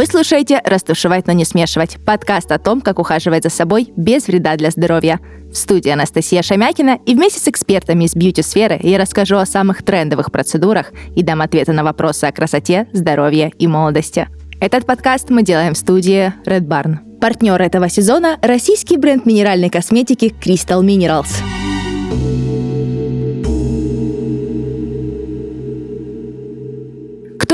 Вы 0.00 0.06
слушаете 0.06 0.62
«Растушевать, 0.64 1.26
но 1.26 1.34
не 1.34 1.44
смешивать»— 1.44 1.98
подкаст 2.06 2.50
о 2.52 2.58
том, 2.58 2.80
как 2.80 2.98
ухаживать 2.98 3.42
за 3.42 3.50
собой 3.50 3.92
без 3.98 4.28
вреда 4.28 4.56
для 4.56 4.70
здоровья. 4.70 5.20
В 5.52 5.54
студии 5.54 5.90
Анастасия 5.90 6.40
Шамякина, 6.40 7.00
и 7.04 7.14
вместе 7.14 7.38
с 7.38 7.48
экспертами 7.48 8.04
из 8.04 8.16
бьюти-сферы 8.16 8.80
я 8.82 8.96
расскажу 8.96 9.36
о 9.36 9.44
самых 9.44 9.82
трендовых 9.82 10.32
процедурах 10.32 10.92
и 11.14 11.22
дам 11.22 11.42
ответы 11.42 11.72
на 11.72 11.84
вопросы 11.84 12.24
о 12.24 12.32
красоте, 12.32 12.88
здоровье 12.94 13.52
и 13.58 13.66
молодости. 13.66 14.26
Этот 14.58 14.86
подкаст 14.86 15.28
мы 15.28 15.42
делаем 15.42 15.74
в 15.74 15.76
студии 15.76 16.32
Red 16.46 16.62
Barn. 16.62 17.18
Партнер 17.20 17.60
этого 17.60 17.90
сезона– 17.90 18.38
российский 18.42 18.96
бренд 18.96 19.26
минеральной 19.26 19.68
косметики 19.68 20.34
Crystal 20.42 20.82
Minerals. 20.82 21.28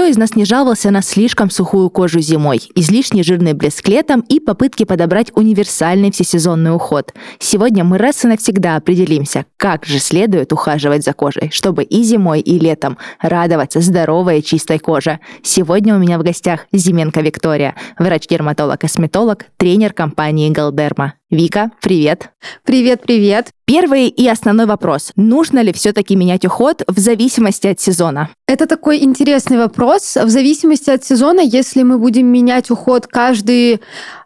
Из 0.06 0.16
нас 0.16 0.36
не 0.36 0.44
жаловался 0.44 0.90
на 0.90 1.02
слишком 1.02 1.50
сухую 1.50 1.90
кожу 1.90 2.20
зимой, 2.20 2.60
излишне 2.74 3.22
жирный 3.22 3.52
блеск 3.52 3.86
летом 3.88 4.20
и 4.20 4.40
попытки 4.40 4.84
подобрать 4.84 5.32
универсальный 5.34 6.10
всесезонный 6.10 6.74
уход? 6.74 7.12
Сегодня 7.38 7.84
мы 7.84 7.98
раз 7.98 8.24
и 8.24 8.28
навсегда 8.28 8.76
определимся, 8.76 9.46
как 9.56 9.84
же 9.84 9.98
следует 9.98 10.52
ухаживать 10.52 11.04
за 11.04 11.12
кожей, 11.12 11.50
чтобы 11.50 11.82
и 11.82 12.02
зимой, 12.02 12.40
и 12.40 12.58
летом 12.58 12.98
радоваться 13.20 13.80
здоровой 13.80 14.38
и 14.38 14.44
чистой 14.44 14.78
коже. 14.78 15.20
Сегодня 15.42 15.94
у 15.96 15.98
меня 15.98 16.18
в 16.18 16.22
гостях 16.22 16.66
Зименко 16.72 17.20
Виктория, 17.20 17.74
врач-дерматолог-косметолог, 17.98 19.46
тренер 19.56 19.92
компании 19.92 20.50
Галдерма. 20.50 21.14
Вика, 21.28 21.72
привет. 21.82 22.30
Привет, 22.64 23.02
привет. 23.02 23.48
Первый 23.64 24.06
и 24.06 24.28
основной 24.28 24.66
вопрос. 24.66 25.10
Нужно 25.16 25.58
ли 25.58 25.72
все-таки 25.72 26.14
менять 26.14 26.44
уход 26.44 26.84
в 26.86 27.00
зависимости 27.00 27.66
от 27.66 27.80
сезона? 27.80 28.28
Это 28.46 28.68
такой 28.68 29.02
интересный 29.02 29.58
вопрос. 29.58 30.14
В 30.14 30.28
зависимости 30.28 30.88
от 30.88 31.02
сезона, 31.02 31.40
если 31.40 31.82
мы 31.82 31.98
будем 31.98 32.28
менять 32.28 32.70
уход 32.70 33.08
каждый 33.08 33.80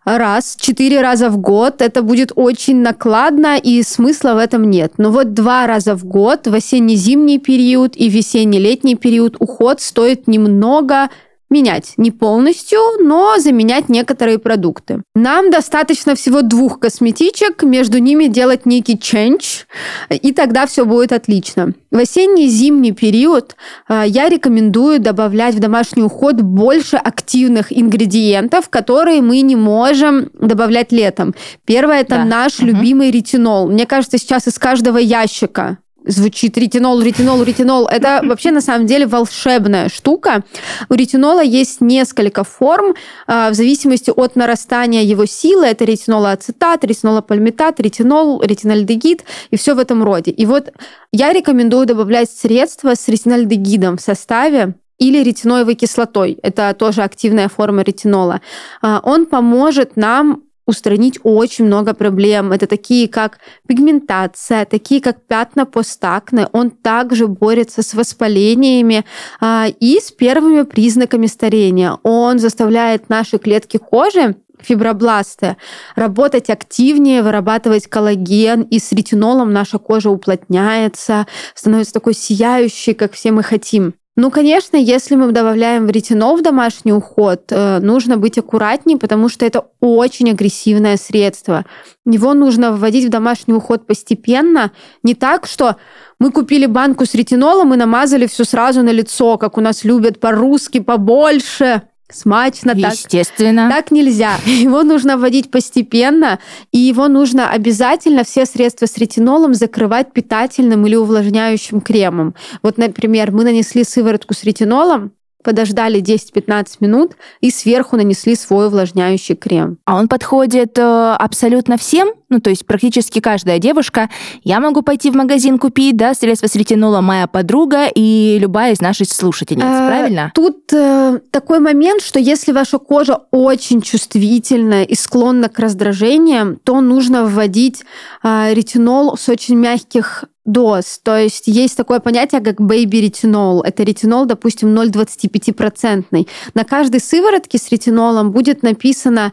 раз, 0.05 0.59
четыре 0.61 1.01
раза 1.01 1.31
в 1.31 1.39
год, 1.39 1.81
это 1.81 2.03
будет 2.03 2.33
очень 2.35 2.83
накладно, 2.83 3.57
и 3.57 3.83
смысла 3.83 4.35
в 4.35 4.37
этом 4.37 4.69
нет. 4.69 4.93
Но 4.99 5.11
вот 5.11 5.33
два 5.33 5.67
раза 5.67 5.95
в 5.97 6.05
год, 6.05 6.49
в 6.49 6.55
осенне-зимний 6.55 7.39
период 7.39 7.97
и 7.97 8.11
весенне-летний 8.11 8.97
период 8.97 9.37
уход 9.39 9.81
стоит 9.81 10.29
немного 10.29 11.09
менять. 11.51 11.95
Не 11.97 12.11
полностью, 12.11 12.79
но 13.01 13.39
заменять 13.39 13.89
некоторые 13.89 14.39
продукты. 14.39 15.03
Нам 15.15 15.51
достаточно 15.51 16.15
всего 16.15 16.43
двух 16.43 16.79
косметичек, 16.79 17.63
между 17.63 17.99
ними 17.99 18.27
делать 18.27 18.67
некий 18.67 18.97
change, 18.97 19.67
и 20.09 20.33
тогда 20.33 20.67
все 20.67 20.85
будет 20.85 21.13
отлично. 21.13 21.75
В 21.91 21.99
осенний 21.99 22.49
зимний 22.49 22.93
период 22.93 23.57
э, 23.89 24.05
я 24.07 24.29
рекомендую 24.29 25.01
добавлять 25.01 25.57
в 25.57 25.59
домашний 25.59 26.05
уход 26.05 26.41
больше 26.41 26.97
активных 26.97 27.77
ингредиентов, 27.77 28.69
которые 28.69 29.21
мы 29.23 29.41
не 29.41 29.57
можем 29.57 30.31
добавлять 30.35 30.93
летом. 30.93 31.35
Первое 31.65 32.01
это 32.03 32.17
да. 32.17 32.25
наш 32.25 32.59
угу. 32.59 32.67
любимый 32.67 33.11
ретинол. 33.11 33.69
Мне 33.69 33.87
кажется, 33.87 34.19
сейчас 34.19 34.47
из 34.47 34.59
каждого 34.59 34.99
ящика 34.99 35.79
звучит 36.05 36.57
ретинол, 36.59 37.01
ретинол, 37.01 37.43
ретинол. 37.43 37.87
Это 37.87 38.21
вообще 38.25 38.51
на 38.51 38.61
самом 38.61 38.87
деле 38.87 39.07
волшебная 39.07 39.89
штука. 39.89 40.45
У 40.89 40.95
ретинола 40.95 41.43
есть 41.43 41.81
несколько 41.81 42.45
форм 42.45 42.95
а, 43.27 43.51
в 43.51 43.55
зависимости 43.55 44.11
от 44.15 44.37
нарастания 44.37 45.03
его 45.03 45.27
силы. 45.27 45.67
Это 45.67 45.85
ретинолоацетат, 45.85 46.85
ретинолопальмитат, 46.85 47.81
ретинол, 47.81 48.43
ретинальдегид 48.43 49.25
и 49.51 49.57
все 49.57 49.75
в 49.75 49.79
этом 49.79 50.03
роде. 50.03 50.31
И 50.31 50.47
вот 50.47 50.73
я 51.13 51.33
рекомендую 51.33 51.87
добавлять 51.87 52.31
средства 52.31 52.95
с 52.95 53.09
ретинальдегидом 53.09 53.97
в 53.97 54.01
составе, 54.01 54.75
или 55.01 55.25
ретиноевой 55.25 55.75
кислотой. 55.75 56.39
Это 56.43 56.75
тоже 56.75 57.03
активная 57.03 57.49
форма 57.49 57.83
ретинола. 57.83 58.43
А, 58.83 59.01
он 59.03 59.27
поможет 59.27 59.97
нам 59.97 60.43
устранить 60.67 61.19
очень 61.23 61.65
много 61.65 61.95
проблем. 61.95 62.53
Это 62.53 62.67
такие, 62.67 63.09
как 63.09 63.39
пигментация, 63.67 64.65
такие, 64.65 65.01
как 65.01 65.27
пятна 65.27 65.67
постакне. 65.67 66.49
Он 66.53 66.71
также 66.71 67.27
борется 67.27 67.83
с 67.83 67.95
воспалениями 67.95 69.05
а, 69.41 69.67
и 69.69 70.01
с 70.01 70.11
первыми 70.11 70.63
признаками 70.63 71.27
старения. 71.27 71.99
Он 72.03 72.39
заставляет 72.39 73.09
наши 73.09 73.39
клетки 73.39 73.79
кожи 73.79 74.37
фибробласты, 74.63 75.57
работать 75.97 76.51
активнее, 76.51 77.23
вырабатывать 77.23 77.87
коллаген, 77.87 78.63
и 78.63 78.79
с 78.79 78.93
ретинолом 78.93 79.53
наша 79.53 79.79
кожа 79.79 80.11
уплотняется, 80.11 81.27
становится 81.55 81.95
такой 81.95 82.15
сияющей, 82.15 82.95
как 82.95 83.15
все 83.15 83.33
мы 83.33 83.43
хотим. 83.43 83.95
Ну, 84.21 84.31
конечно, 84.31 84.77
если 84.77 85.15
мы 85.17 85.33
добавляем 85.33 85.89
ретинол 85.89 86.37
в 86.37 86.43
домашний 86.43 86.93
уход, 86.93 87.45
э, 87.49 87.79
нужно 87.79 88.19
быть 88.19 88.37
аккуратнее, 88.37 88.99
потому 88.99 89.31
что 89.31 89.47
это 89.47 89.69
очень 89.81 90.29
агрессивное 90.31 90.99
средство. 90.99 91.65
Его 92.05 92.35
нужно 92.35 92.73
вводить 92.73 93.07
в 93.07 93.09
домашний 93.09 93.55
уход 93.55 93.87
постепенно, 93.87 94.73
не 95.03 95.15
так, 95.15 95.47
что 95.47 95.77
мы 96.19 96.33
купили 96.33 96.67
банку 96.67 97.07
с 97.07 97.15
ретинолом 97.15 97.73
и 97.73 97.79
намазали 97.79 98.27
все 98.27 98.45
сразу 98.45 98.83
на 98.83 98.91
лицо, 98.91 99.39
как 99.39 99.57
у 99.57 99.63
нас 99.63 99.85
любят 99.85 100.21
по-русски, 100.21 100.81
побольше 100.81 101.81
смачно. 102.13 102.73
Естественно. 102.73 103.69
Так, 103.69 103.85
так 103.87 103.91
нельзя. 103.91 104.37
Его 104.47 104.83
нужно 104.83 105.17
вводить 105.17 105.51
постепенно, 105.51 106.39
и 106.73 106.79
его 106.79 107.09
нужно 107.09 107.51
обязательно 107.51 108.25
все 108.25 108.47
средства 108.47 108.87
с 108.87 108.97
ретинолом 108.99 109.55
закрывать 109.55 110.13
питательным 110.13 110.87
или 110.87 110.97
увлажняющим 110.97 111.81
кремом. 111.81 112.35
Вот, 112.63 112.79
например, 112.79 113.33
мы 113.33 113.45
нанесли 113.45 113.85
сыворотку 113.85 114.35
с 114.35 114.45
ретинолом, 114.45 115.13
подождали 115.43 116.01
10-15 116.01 116.67
минут 116.81 117.13
и 117.41 117.51
сверху 117.51 117.97
нанесли 117.97 118.35
свой 118.35 118.67
увлажняющий 118.67 119.35
крем. 119.35 119.79
А 119.85 119.97
он 119.97 120.09
подходит 120.09 120.79
э, 120.79 121.17
абсолютно 121.19 121.77
всем? 121.77 122.11
Ну, 122.29 122.41
то 122.41 122.51
есть 122.51 122.65
практически 122.65 123.21
каждая 123.21 123.59
девушка. 123.59 124.09
Я 124.45 124.61
могу 124.61 124.83
пойти 124.83 125.11
в 125.11 125.17
магазин 125.17 125.59
купить, 125.59 125.97
да, 125.97 126.15
средство 126.15 126.47
с 126.47 126.55
ретинола 126.55 127.01
моя 127.01 127.27
подруга 127.27 127.87
и 127.93 128.39
любая 128.41 128.73
из 128.73 128.81
наших 128.81 129.11
слушательниц, 129.11 129.65
а, 129.65 129.89
правильно? 129.89 130.33
Тут 130.35 130.73
э, 130.73 131.19
такой 131.31 131.59
момент, 131.59 132.03
что 132.03 132.21
если 132.21 132.53
ваша 132.53 132.79
кожа 132.79 133.21
очень 133.33 133.83
чувствительная 133.83 134.85
и 134.85 134.95
склонна 134.95 135.49
к 135.49 135.59
раздражениям, 135.59 136.57
то 136.57 136.81
нужно 136.81 137.25
вводить 137.25 137.85
э, 138.23 138.55
ретинол 138.55 139.17
с 139.17 139.29
очень 139.29 139.57
мягких 139.57 140.25
доз. 140.53 141.01
То 141.03 141.17
есть 141.17 141.47
есть 141.47 141.77
такое 141.77 142.01
понятие, 142.01 142.41
как 142.41 142.61
baby 142.61 143.01
ретинол. 143.01 143.63
Это 143.63 143.83
ретинол, 143.83 144.27
допустим, 144.27 144.77
0,25%. 144.77 146.29
На 146.55 146.65
каждой 146.65 147.01
сыворотке 147.01 147.59
с 147.59 147.69
ретинолом 147.71 148.33
будет 148.33 148.63
написана 148.63 149.33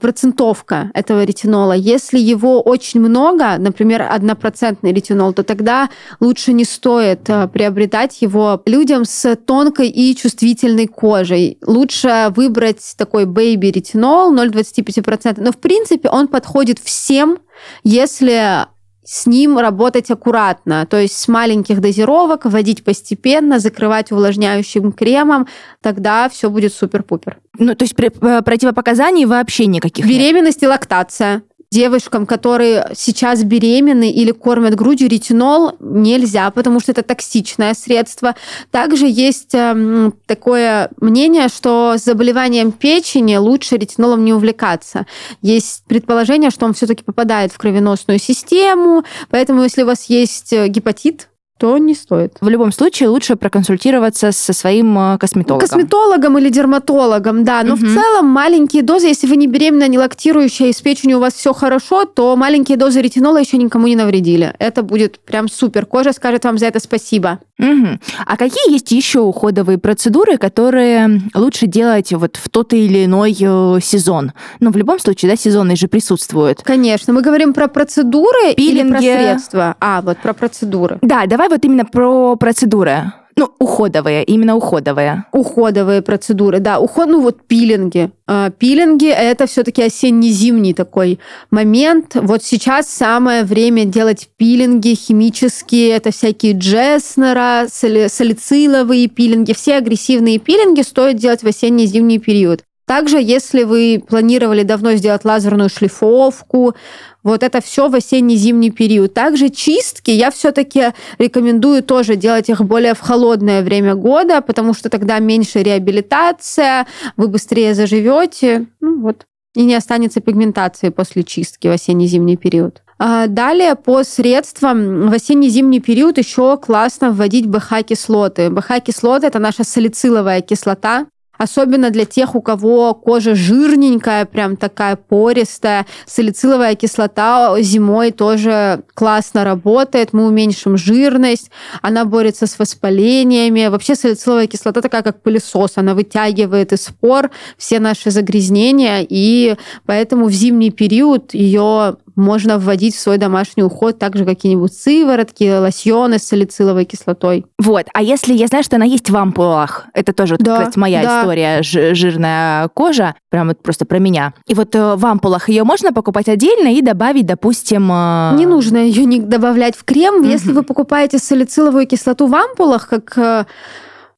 процентовка 0.00 0.90
этого 0.94 1.24
ретинола. 1.24 1.72
Если 1.72 2.18
его 2.18 2.60
очень 2.60 3.00
много, 3.00 3.56
например, 3.58 4.06
однопроцентный 4.10 4.92
ретинол, 4.92 5.32
то 5.32 5.42
тогда 5.42 5.90
лучше 6.20 6.52
не 6.52 6.64
стоит 6.64 7.28
а, 7.28 7.46
приобретать 7.48 8.22
его 8.22 8.62
людям 8.66 9.04
с 9.04 9.36
тонкой 9.36 9.88
и 9.88 10.14
чувствительной 10.16 10.86
кожей. 10.86 11.58
Лучше 11.66 12.32
выбрать 12.34 12.94
такой 12.96 13.24
baby 13.24 13.72
ретинол 13.72 14.34
0,25%. 14.34 15.40
Но 15.40 15.52
в 15.52 15.58
принципе 15.58 16.08
он 16.08 16.28
подходит 16.28 16.78
всем, 16.78 17.38
если 17.82 18.66
с 19.04 19.26
ним 19.26 19.58
работать 19.58 20.10
аккуратно, 20.10 20.86
то 20.86 20.98
есть 20.98 21.16
с 21.16 21.28
маленьких 21.28 21.80
дозировок, 21.80 22.46
вводить 22.46 22.84
постепенно, 22.84 23.58
закрывать 23.58 24.10
увлажняющим 24.12 24.92
кремом, 24.92 25.46
тогда 25.82 26.28
все 26.28 26.50
будет 26.50 26.72
супер-пупер. 26.72 27.38
Ну, 27.58 27.74
то 27.74 27.84
есть 27.84 27.94
э, 27.98 28.42
противопоказаний 28.42 29.26
вообще 29.26 29.66
никаких 29.66 30.06
Беременность 30.06 30.62
нет. 30.62 30.68
и 30.68 30.72
лактация 30.72 31.42
девушкам, 31.74 32.24
которые 32.24 32.92
сейчас 32.94 33.42
беременны 33.42 34.10
или 34.10 34.30
кормят 34.30 34.76
грудью, 34.76 35.08
ретинол 35.08 35.72
нельзя, 35.80 36.50
потому 36.50 36.78
что 36.78 36.92
это 36.92 37.02
токсичное 37.02 37.74
средство. 37.74 38.36
Также 38.70 39.06
есть 39.06 39.54
э, 39.54 40.10
такое 40.26 40.90
мнение, 41.00 41.48
что 41.48 41.94
с 41.98 42.04
заболеванием 42.04 42.70
печени 42.70 43.36
лучше 43.36 43.76
ретинолом 43.76 44.24
не 44.24 44.32
увлекаться. 44.32 45.06
Есть 45.42 45.82
предположение, 45.88 46.50
что 46.50 46.64
он 46.66 46.74
все-таки 46.74 47.02
попадает 47.02 47.52
в 47.52 47.58
кровеносную 47.58 48.20
систему, 48.20 49.02
поэтому 49.30 49.64
если 49.64 49.82
у 49.82 49.86
вас 49.86 50.04
есть 50.08 50.52
э, 50.52 50.68
гепатит, 50.68 51.28
то 51.58 51.78
не 51.78 51.94
стоит. 51.94 52.36
В 52.40 52.48
любом 52.48 52.72
случае 52.72 53.08
лучше 53.08 53.36
проконсультироваться 53.36 54.32
со 54.32 54.52
своим 54.52 54.98
э, 54.98 55.18
косметологом. 55.18 55.68
Косметологом 55.68 56.38
или 56.38 56.48
дерматологом, 56.48 57.44
да. 57.44 57.62
Но 57.62 57.74
угу. 57.74 57.86
в 57.86 57.94
целом 57.94 58.26
маленькие 58.26 58.82
дозы, 58.82 59.06
если 59.06 59.28
вы 59.28 59.36
не 59.36 59.46
беременна, 59.46 59.86
не 59.86 59.98
лактирующая, 59.98 60.68
и 60.68 60.72
с 60.72 60.80
печенью 60.80 61.18
у 61.18 61.20
вас 61.20 61.34
все 61.34 61.52
хорошо, 61.52 62.06
то 62.06 62.34
маленькие 62.34 62.76
дозы 62.76 63.00
ретинола 63.00 63.38
еще 63.38 63.56
никому 63.56 63.86
не 63.86 63.94
навредили. 63.94 64.54
Это 64.58 64.82
будет 64.82 65.20
прям 65.20 65.48
супер. 65.48 65.86
Кожа 65.86 66.12
скажет 66.12 66.44
вам 66.44 66.58
за 66.58 66.66
это 66.66 66.80
спасибо. 66.80 67.38
Угу. 67.60 67.98
А 68.26 68.36
какие 68.36 68.72
есть 68.72 68.90
еще 68.90 69.20
уходовые 69.20 69.78
процедуры, 69.78 70.38
которые 70.38 71.22
лучше 71.34 71.68
делать 71.68 72.12
вот 72.12 72.36
в 72.36 72.48
тот 72.48 72.72
или 72.72 73.04
иной 73.04 73.36
э, 73.38 73.78
сезон? 73.80 74.32
Ну, 74.58 74.72
в 74.72 74.76
любом 74.76 74.98
случае, 74.98 75.30
да, 75.30 75.36
сезонные 75.36 75.76
же 75.76 75.86
присутствуют. 75.86 76.62
Конечно. 76.62 77.12
Мы 77.12 77.22
говорим 77.22 77.54
про 77.54 77.68
процедуры 77.68 78.54
Пилинги. 78.56 78.80
или 78.80 78.90
про 78.90 78.98
средства? 79.00 79.76
А, 79.80 80.02
вот 80.02 80.18
про 80.18 80.32
процедуры. 80.32 80.98
Да, 81.00 81.26
давай 81.26 81.43
вот 81.48 81.64
именно 81.64 81.84
про 81.84 82.36
процедуры. 82.36 83.12
Ну, 83.36 83.50
уходовые, 83.58 84.22
именно 84.22 84.54
уходовые. 84.54 85.24
Уходовые 85.32 86.02
процедуры, 86.02 86.60
да. 86.60 86.78
Уход, 86.78 87.08
ну 87.08 87.20
вот 87.20 87.44
пилинги. 87.48 88.10
А, 88.28 88.50
пилинги– 88.50 89.08
это 89.08 89.46
все-таки 89.46 89.82
осенне-зимний 89.82 90.72
такой 90.72 91.18
момент. 91.50 92.14
Вот 92.14 92.44
сейчас 92.44 92.88
самое 92.88 93.42
время 93.42 93.86
делать 93.86 94.28
пилинги 94.36 94.94
химические. 94.94 95.90
Это 95.90 96.12
всякие 96.12 96.52
Джеснера, 96.52 97.66
салициловые 97.68 99.08
пилинги. 99.08 99.52
Все 99.52 99.78
агрессивные 99.78 100.38
пилинги 100.38 100.82
стоит 100.82 101.16
делать 101.16 101.42
в 101.42 101.46
осенне-зимний 101.48 102.20
период. 102.20 102.62
Также, 102.86 103.18
если 103.20 103.62
вы 103.62 104.02
планировали 104.06 104.62
давно 104.62 104.94
сделать 104.94 105.24
лазерную 105.24 105.70
шлифовку, 105.70 106.74
вот 107.22 107.42
это 107.42 107.62
все 107.62 107.88
в 107.88 107.94
осенне-зимний 107.94 108.70
период. 108.70 109.14
Также 109.14 109.48
чистки 109.48 110.10
я 110.10 110.30
все-таки 110.30 110.92
рекомендую 111.18 111.82
тоже 111.82 112.16
делать 112.16 112.50
их 112.50 112.60
более 112.62 112.94
в 112.94 113.00
холодное 113.00 113.62
время 113.62 113.94
года, 113.94 114.42
потому 114.42 114.74
что 114.74 114.90
тогда 114.90 115.18
меньше 115.18 115.62
реабилитация, 115.62 116.86
вы 117.16 117.28
быстрее 117.28 117.74
заживете, 117.74 118.66
ну 118.80 119.00
вот, 119.00 119.24
и 119.54 119.64
не 119.64 119.74
останется 119.74 120.20
пигментации 120.20 120.90
после 120.90 121.24
чистки 121.24 121.68
в 121.68 121.70
осенне-зимний 121.70 122.36
период. 122.36 122.82
А 122.98 123.26
далее 123.26 123.74
по 123.74 124.04
средствам 124.04 125.08
в 125.08 125.12
осенне-зимний 125.12 125.80
период 125.80 126.18
еще 126.18 126.58
классно 126.58 127.10
вводить 127.10 127.46
БХ-кислоты. 127.46 128.50
БХ-кислоты– 128.50 129.26
это 129.28 129.38
наша 129.38 129.64
салициловая 129.64 130.42
кислота, 130.42 131.06
Особенно 131.38 131.90
для 131.90 132.04
тех, 132.04 132.34
у 132.34 132.42
кого 132.42 132.94
кожа 132.94 133.34
жирненькая, 133.34 134.24
прям 134.24 134.56
такая 134.56 134.96
пористая. 134.96 135.86
Салициловая 136.06 136.74
кислота 136.74 137.60
зимой 137.60 138.12
тоже 138.12 138.82
классно 138.94 139.44
работает. 139.44 140.12
Мы 140.12 140.26
уменьшим 140.26 140.76
жирность. 140.76 141.50
Она 141.82 142.04
борется 142.04 142.46
с 142.46 142.58
воспалениями. 142.58 143.66
Вообще 143.66 143.94
салициловая 143.94 144.46
кислота 144.46 144.80
такая, 144.80 145.02
как 145.02 145.22
пылесос. 145.22 145.72
Она 145.76 145.94
вытягивает 145.94 146.72
из 146.72 146.84
спор 146.84 147.30
все 147.58 147.80
наши 147.80 148.10
загрязнения. 148.10 149.04
И 149.08 149.56
поэтому 149.86 150.26
в 150.26 150.32
зимний 150.32 150.70
период 150.70 151.34
ее 151.34 151.96
можно 152.16 152.58
вводить 152.58 152.94
в 152.94 153.00
свой 153.00 153.18
домашний 153.18 153.62
уход 153.62 153.98
также 153.98 154.24
какие-нибудь 154.24 154.72
сыворотки, 154.72 155.58
лосьоны 155.58 156.18
с 156.18 156.24
салициловой 156.24 156.84
кислотой. 156.84 157.46
Вот. 157.58 157.86
А 157.92 158.02
если 158.02 158.34
я 158.34 158.46
знаю, 158.46 158.64
что 158.64 158.76
она 158.76 158.84
есть 158.84 159.10
в 159.10 159.16
ампулах, 159.16 159.86
это 159.94 160.12
тоже, 160.12 160.36
да, 160.38 160.58
кстати, 160.58 160.78
моя 160.78 161.02
да. 161.02 161.20
история, 161.20 161.62
жирная 161.62 162.68
кожа, 162.68 163.14
прям 163.30 163.48
вот 163.48 163.62
просто 163.62 163.84
про 163.84 163.98
меня. 163.98 164.34
И 164.46 164.54
вот 164.54 164.74
э, 164.74 164.94
в 164.96 165.06
ампулах 165.06 165.48
ее 165.48 165.64
можно 165.64 165.92
покупать 165.92 166.28
отдельно 166.28 166.68
и 166.68 166.82
добавить, 166.82 167.26
допустим... 167.26 167.90
Э, 167.90 168.34
не 168.36 168.46
нужно 168.46 168.78
ее 168.78 169.04
не 169.04 169.20
добавлять 169.20 169.76
в 169.76 169.84
крем. 169.84 170.16
Угу. 170.16 170.24
Если 170.24 170.52
вы 170.52 170.62
покупаете 170.62 171.18
салициловую 171.18 171.86
кислоту 171.86 172.26
в 172.26 172.34
ампулах, 172.34 172.88
как 172.88 173.16
э, 173.18 173.44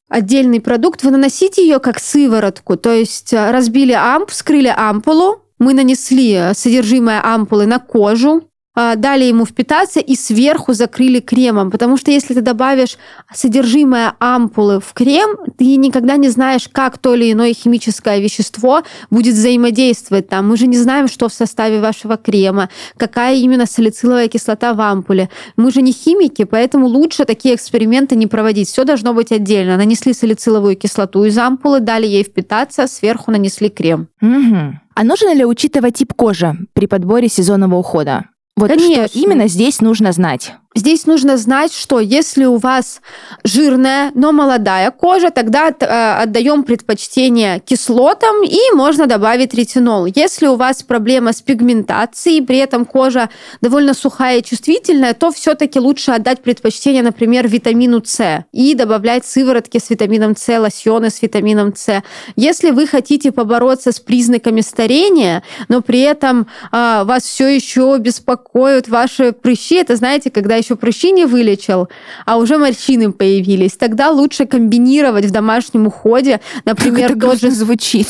отдельный 0.09 0.61
продукт, 0.61 1.03
вы 1.03 1.11
наносите 1.11 1.61
ее 1.61 1.79
как 1.79 1.99
сыворотку. 1.99 2.77
То 2.77 2.91
есть 2.91 3.33
разбили 3.33 3.93
амп, 3.93 4.29
вскрыли 4.29 4.73
ампулу, 4.75 5.41
мы 5.59 5.73
нанесли 5.73 6.51
содержимое 6.53 7.21
ампулы 7.23 7.65
на 7.65 7.79
кожу, 7.79 8.43
а, 8.79 8.95
дали 8.95 9.23
ему 9.23 9.43
впитаться 9.47 9.99
и 9.99 10.15
сверху 10.15 10.73
закрыли 10.73 11.19
кремом. 11.19 11.71
Потому 11.71 11.97
что 11.97 12.11
если 12.11 12.35
ты 12.35 12.41
добавишь 12.41 12.99
содержимое 13.33 14.13
ампулы 14.19 14.79
в 14.79 14.93
крем, 14.93 15.35
ты 15.57 15.77
никогда 15.77 16.15
не 16.15 16.29
знаешь, 16.29 16.69
как 16.71 16.99
то 16.99 17.15
или 17.15 17.31
иное 17.31 17.55
химическое 17.55 18.19
вещество 18.19 18.83
будет 19.09 19.33
взаимодействовать 19.33 20.29
там. 20.29 20.47
Мы 20.47 20.57
же 20.57 20.67
не 20.67 20.77
знаем, 20.77 21.07
что 21.07 21.27
в 21.27 21.33
составе 21.33 21.81
вашего 21.81 22.17
крема, 22.17 22.69
какая 22.97 23.37
именно 23.37 23.65
салициловая 23.65 24.27
кислота 24.27 24.75
в 24.75 24.81
ампуле. 24.81 25.31
Мы 25.55 25.71
же 25.71 25.81
не 25.81 25.91
химики, 25.91 26.43
поэтому 26.43 26.85
лучше 26.85 27.25
такие 27.25 27.55
эксперименты 27.55 28.15
не 28.15 28.27
проводить. 28.27 28.69
Все 28.69 28.83
должно 28.83 29.15
быть 29.15 29.31
отдельно. 29.31 29.77
Нанесли 29.77 30.13
салициловую 30.13 30.75
кислоту 30.75 31.23
из 31.23 31.35
ампулы, 31.35 31.79
дали 31.79 32.05
ей 32.05 32.23
впитаться, 32.23 32.85
сверху 32.85 33.31
нанесли 33.31 33.69
крем. 33.69 34.07
Угу. 34.21 34.81
А 34.99 35.03
нужно 35.03 35.31
ли 35.35 35.45
учитывать 35.45 35.97
тип 35.97 36.15
кожи 36.15 36.57
при 36.73 36.87
подборе 36.87 37.27
сезонного 37.27 37.75
ухода? 37.75 38.29
Вот 38.55 38.69
Конечно. 38.69 39.07
что 39.07 39.19
именно 39.19 39.47
здесь 39.47 39.79
нужно 39.79 40.11
знать. 40.11 40.55
Здесь 40.77 41.07
нужно 41.07 41.37
знать, 41.37 41.73
что 41.73 41.99
если 41.99 42.45
у 42.45 42.57
вас 42.57 43.01
жирная, 43.43 44.11
но 44.13 44.31
молодая 44.31 44.91
кожа, 44.91 45.31
тогда 45.31 45.69
э, 45.69 46.21
отдаем 46.21 46.61
предпочтение 46.61 47.59
кислотам 47.61 48.43
и 48.43 48.59
можно 48.75 49.07
добавить 49.07 49.55
ретинол. 49.55 50.05
Если 50.05 50.45
у 50.45 50.55
вас 50.55 50.83
проблема 50.83 51.33
с 51.33 51.41
пигментацией, 51.41 52.43
при 52.43 52.59
этом 52.59 52.85
кожа 52.85 53.31
довольно 53.59 53.95
сухая 53.95 54.37
и 54.37 54.43
чувствительная, 54.43 55.15
то 55.15 55.31
все-таки 55.31 55.79
лучше 55.79 56.11
отдать 56.11 56.43
предпочтение, 56.43 57.01
например, 57.01 57.47
витамину 57.47 58.03
С 58.05 58.45
и 58.51 58.75
добавлять 58.75 59.25
сыворотки 59.25 59.79
с 59.79 59.89
витамином 59.89 60.35
С, 60.35 60.59
лосьоны 60.59 61.09
с 61.09 61.23
витамином 61.23 61.75
С. 61.75 62.03
Если 62.35 62.69
вы 62.69 62.85
хотите 62.85 63.31
побороться 63.31 63.91
с 63.91 63.99
признаками 63.99 64.61
старения, 64.61 65.41
но 65.69 65.81
при 65.81 66.01
этом 66.01 66.41
э, 66.71 67.01
вас 67.03 67.23
все 67.23 67.47
еще 67.47 67.97
беспокоят 67.97 68.87
ваши 68.87 69.31
прыщи, 69.31 69.77
это 69.77 69.95
знаете, 69.95 70.29
когда 70.29 70.55
еще 70.66 70.66
еще 70.67 70.75
прыщи 70.75 71.11
не 71.11 71.25
вылечил, 71.25 71.87
а 72.25 72.37
уже 72.37 72.57
морщины 72.57 73.11
появились, 73.11 73.77
тогда 73.77 74.09
лучше 74.09 74.45
комбинировать 74.45 75.25
в 75.25 75.31
домашнем 75.31 75.87
уходе, 75.87 76.41
например, 76.65 77.13
как 77.13 77.21
тот 77.21 77.39
же... 77.39 77.51
звучит. 77.51 78.07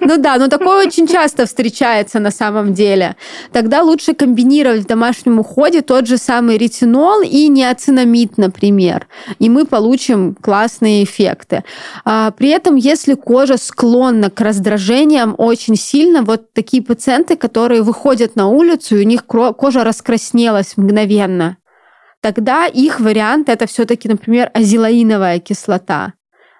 Ну 0.00 0.18
да, 0.18 0.36
но 0.36 0.48
такое 0.48 0.86
очень 0.86 1.06
часто 1.06 1.46
встречается 1.46 2.18
на 2.18 2.30
самом 2.30 2.74
деле. 2.74 3.16
Тогда 3.52 3.82
лучше 3.82 4.14
комбинировать 4.14 4.82
в 4.82 4.86
домашнем 4.86 5.38
уходе 5.38 5.82
тот 5.82 6.06
же 6.06 6.18
самый 6.18 6.58
ретинол 6.58 7.22
и 7.22 7.48
неоцинамид, 7.48 8.38
например. 8.38 9.06
И 9.38 9.48
мы 9.48 9.64
получим 9.64 10.34
классные 10.34 11.04
эффекты. 11.04 11.64
А, 12.04 12.30
при 12.30 12.50
этом, 12.50 12.76
если 12.76 13.14
кожа 13.14 13.56
склонна 13.56 14.30
к 14.30 14.40
раздражениям 14.40 15.34
очень 15.38 15.76
сильно, 15.76 16.22
вот 16.22 16.52
такие 16.52 16.82
пациенты, 16.82 17.36
которые 17.36 17.82
выходят 17.82 18.36
на 18.36 18.48
улицу, 18.48 18.96
и 18.96 19.04
у 19.04 19.06
них 19.06 19.24
кожа 19.24 19.84
раскраснелась 19.84 20.76
мгновенно, 20.76 21.56
тогда 22.20 22.66
их 22.66 23.00
вариант 23.00 23.48
это 23.48 23.66
все-таки, 23.66 24.08
например, 24.08 24.50
азелаиновая 24.54 25.38
кислота 25.38 26.12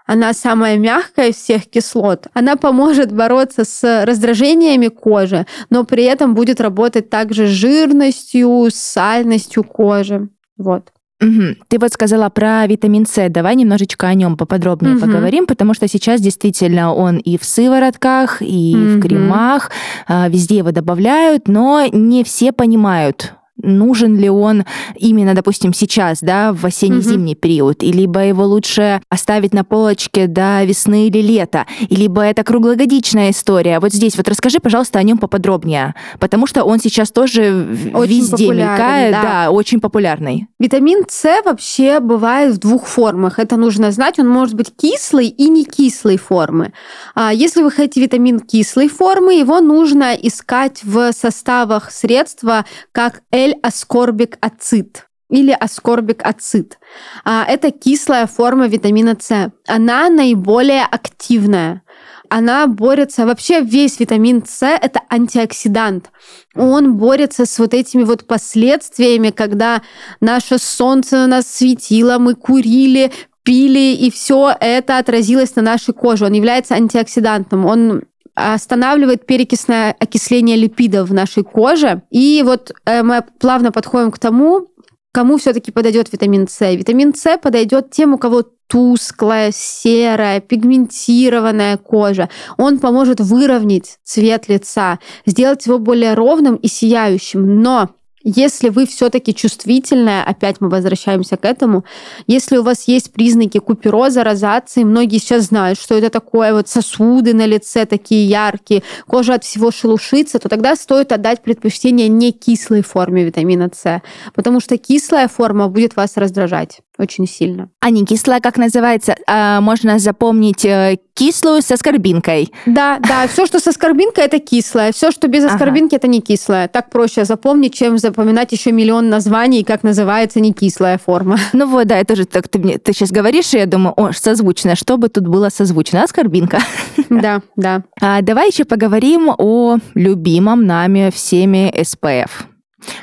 она 0.09 0.33
самая 0.33 0.79
мягкая 0.79 1.29
из 1.29 1.37
всех 1.37 1.67
кислот. 1.67 2.29
Она 2.33 2.57
поможет 2.57 3.13
бороться 3.13 3.65
с 3.65 4.05
раздражениями 4.07 4.89
кожи, 4.89 5.47
но 5.69 5.85
при 5.85 6.05
этом 6.05 6.35
будет 6.35 6.63
работать 6.63 7.11
также 7.11 7.47
с 7.47 7.51
жирностью, 7.51 8.69
с 8.71 8.75
сальностью 8.75 9.63
кожи. 9.65 10.31
Вот. 10.57 10.93
Угу. 11.21 11.57
Ты 11.69 11.79
вот 11.79 11.93
сказала 11.93 12.31
про 12.31 12.67
витамин 12.67 13.05
С. 13.05 13.29
Давай 13.29 13.55
немножечко 13.55 14.07
о 14.07 14.15
нем 14.15 14.39
поподробнее 14.39 14.95
угу. 14.95 15.03
поговорим, 15.03 15.47
потому 15.47 15.75
что 15.75 15.87
сейчас 15.89 16.23
действительно 16.23 16.95
он 16.95 17.19
и 17.19 17.37
в 17.37 17.45
сыворотках, 17.45 18.41
и 18.41 18.75
угу. 18.75 18.99
в 18.99 19.03
кремах, 19.03 19.71
а, 20.07 20.29
везде 20.31 20.57
его 20.59 20.71
добавляют, 20.71 21.49
но 21.49 21.85
не 21.93 22.25
все 22.25 22.53
понимают, 22.53 23.35
нужен 23.63 24.17
ли 24.17 24.29
он 24.31 24.65
именно, 24.97 25.35
допустим, 25.35 25.73
сейчас, 25.73 26.21
да, 26.21 26.53
в 26.53 26.65
осенне-зимний 26.65 27.33
угу. 27.33 27.41
период, 27.41 27.83
и 27.83 27.93
либо 27.93 28.21
его 28.21 28.45
лучше 28.45 29.01
оставить 29.09 29.55
на 29.55 29.65
полочке 29.65 30.27
до 30.27 30.65
весны 30.65 31.09
или 31.09 31.21
лета, 31.21 31.67
и 31.89 31.95
либо 31.97 32.23
это 32.23 32.45
круглогодичная 32.45 33.31
история. 33.31 33.81
Вот 33.81 33.93
здесь 33.93 34.17
вот 34.17 34.29
расскажи, 34.29 34.59
пожалуйста, 34.61 34.99
о 34.99 35.03
нем 35.03 35.19
поподробнее, 35.19 35.95
потому 36.19 36.47
что 36.47 36.65
он 36.65 36.79
сейчас 36.79 37.11
тоже 37.11 37.91
очень 37.95 38.21
везде 38.21 38.49
мелькает, 38.49 39.13
да. 39.13 39.23
да, 39.23 39.51
очень 39.51 39.81
популярный. 39.81 40.49
Витамин 40.59 41.05
С 41.09 41.43
вообще 41.45 42.01
бывает 42.01 42.55
в 42.55 42.59
двух 42.59 42.87
формах. 42.87 43.39
Это 43.39 43.57
нужно 43.57 43.91
знать. 43.91 44.19
Он 44.19 44.29
может 44.29 44.55
быть 44.55 44.75
кислый 44.75 45.29
и 45.29 45.49
не 45.49 45.65
кислой 45.65 46.17
формы. 46.17 46.73
А 47.15 47.33
если 47.33 47.63
вы 47.63 47.71
хотите 47.71 48.01
витамин 48.01 48.41
кислой 48.41 48.89
формы, 48.89 49.35
его 49.35 49.61
нужно 49.61 50.15
искать 50.15 50.81
в 50.83 51.13
составах 51.13 51.91
средства 51.91 52.65
как 52.93 53.23
L 53.33 53.48
L-аскорбик 53.49 54.39
ацид 54.41 55.09
или 55.31 55.53
аскорбик 55.53 56.25
ацид. 56.25 56.79
А, 57.25 57.45
это 57.45 57.71
кислая 57.71 58.27
форма 58.27 58.67
витамина 58.67 59.17
С. 59.21 59.53
Она 59.67 60.09
наиболее 60.09 60.85
активная. 60.85 61.83
Она 62.31 62.67
борется, 62.67 63.25
вообще 63.25 63.61
весь 63.61 64.01
витамин 64.01 64.45
С– 64.47 64.63
это 64.83 65.01
антиоксидант. 65.09 66.11
Он 66.55 66.97
борется 66.97 67.47
с 67.47 67.59
вот 67.59 67.73
этими 67.73 68.05
вот 68.05 68.27
последствиями, 68.27 69.31
когда 69.31 69.83
наше 70.21 70.59
солнце 70.59 71.27
нас 71.27 71.47
светило, 71.47 72.19
мы 72.19 72.35
курили, 72.35 73.13
пили, 73.45 73.95
и 73.95 74.11
все 74.11 74.55
это 74.61 74.99
отразилось 74.99 75.57
на 75.57 75.63
нашей 75.63 75.95
коже. 75.95 76.27
Он 76.27 76.33
является 76.35 76.75
антиоксидантом. 76.75 77.65
Он 77.65 78.03
останавливает 78.39 79.27
перекисное 79.27 79.95
окисление 79.99 80.57
липидов 80.57 81.09
в 81.09 81.15
нашей 81.15 81.45
коже. 81.45 82.03
И 82.11 82.43
вот 82.45 82.73
э, 82.85 83.03
мы 83.03 83.25
плавно 83.39 83.73
подходим 83.73 84.11
к 84.11 84.19
тому, 84.19 84.69
кому 85.13 85.37
все-таки 85.37 85.73
подойдет 85.73 86.13
витамин 86.13 86.49
С. 86.49 86.75
Витамин 86.75 87.15
С 87.15 87.39
подойдет 87.39 87.91
тем, 87.91 88.15
у 88.15 88.19
кого 88.19 88.45
тусклая, 88.69 89.51
серая, 89.53 90.41
пигментированная 90.41 91.77
кожа. 91.79 92.29
Он 92.57 92.79
поможет 92.79 93.21
выровнять 93.21 93.99
цвет 94.05 94.49
лица, 94.49 94.99
сделать 95.27 95.67
его 95.67 95.79
более 95.79 96.15
ровным 96.15 96.57
и 96.57 96.69
сияющим. 96.69 97.63
Но 97.63 97.91
Если 98.25 98.69
вы 98.69 98.87
все-таки 98.87 99.35
чувствительная, 99.35 100.25
опять 100.25 100.61
мы 100.61 100.69
возвращаемся 100.69 101.37
к 101.37 101.45
этому, 101.45 101.85
если 102.27 102.57
у 102.57 102.63
вас 102.63 102.89
есть 102.89 103.13
признаки 103.13 103.59
купероза, 103.59 104.25
розации, 104.25 104.83
многие 104.83 105.19
сейчас 105.19 105.45
знают, 105.45 105.79
что 105.79 105.97
это 105.97 106.11
такое, 106.11 106.53
вот 106.53 106.69
сосуды 106.69 107.33
на 107.33 107.47
лице 107.47 107.87
такие 107.87 108.29
яркие, 108.29 108.83
кожа 109.07 109.35
от 109.35 109.45
всего 109.45 109.71
шелушится, 109.71 110.39
то 110.39 110.49
тогда 110.49 110.75
стоит 110.75 111.13
отдать 111.13 111.43
предпочтение 111.43 112.09
не 112.09 112.33
кислой 112.33 112.83
форме 112.83 113.25
витамина 113.25 113.71
С, 113.73 114.03
потому 114.35 114.61
что 114.61 114.79
кислая 114.79 115.29
форма 115.29 115.69
будет 115.69 115.95
вас 115.95 116.17
раздражать 116.17 116.81
очень 116.99 117.27
сильно. 117.27 117.71
А 117.81 117.91
не 117.91 118.05
кислая, 118.05 118.41
как 118.41 118.57
называется? 118.57 119.17
А, 119.27 119.61
можно 119.61 119.99
запомнить 119.99 120.65
э, 120.65 120.99
кислую 121.15 121.63
со 121.63 121.77
скорбинкой. 121.77 122.53
Да, 122.67 122.99
да, 123.01 123.27
все, 123.29 123.47
что 123.47 123.61
со 123.61 123.73
скорбинкой, 123.73 124.25
это 124.25 124.39
кислое. 124.41 124.93
Все, 124.93 125.11
что 125.11 125.29
без 125.29 125.45
оскорбинки, 125.45 125.95
ага. 125.95 125.97
это 125.97 126.09
не 126.09 126.21
кислое. 126.21 126.69
Так 126.69 126.91
проще 126.91 127.25
запомнить, 127.25 127.75
чем 127.75 127.99
запоминать 127.99 128.53
еще 128.53 128.73
миллион 128.73 129.09
названий, 129.09 129.65
как 129.65 129.83
называется 129.83 130.41
не 130.41 130.53
кислая 130.53 130.99
форма. 130.99 131.39
Ну 131.53 131.67
вот, 131.67 131.89
да, 131.89 131.99
это 131.99 132.15
же 132.15 132.25
так 132.25 132.47
ты, 132.47 132.59
мне, 132.59 132.79
ты 132.79 132.93
сейчас 132.93 133.11
говоришь, 133.11 133.53
и 133.53 133.59
я 133.59 133.67
думаю, 133.67 133.95
о, 133.97 134.13
созвучно, 134.13 134.77
что 134.77 134.97
бы 134.97 135.09
тут 135.09 135.27
было 135.27 135.49
созвучно? 135.49 136.03
Оскорбинка. 136.03 136.61
Да, 137.11 137.41
да. 137.57 137.83
А, 138.01 138.21
давай 138.21 138.49
еще 138.49 138.65
поговорим 138.65 139.31
о 139.39 139.79
любимом 139.95 140.67
нами 140.67 141.11
всеми 141.13 141.73
СПФ. 141.83 142.47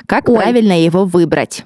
Как 0.06 0.28
Ой. 0.28 0.36
правильно 0.36 0.80
его 0.80 1.04
выбрать? 1.04 1.64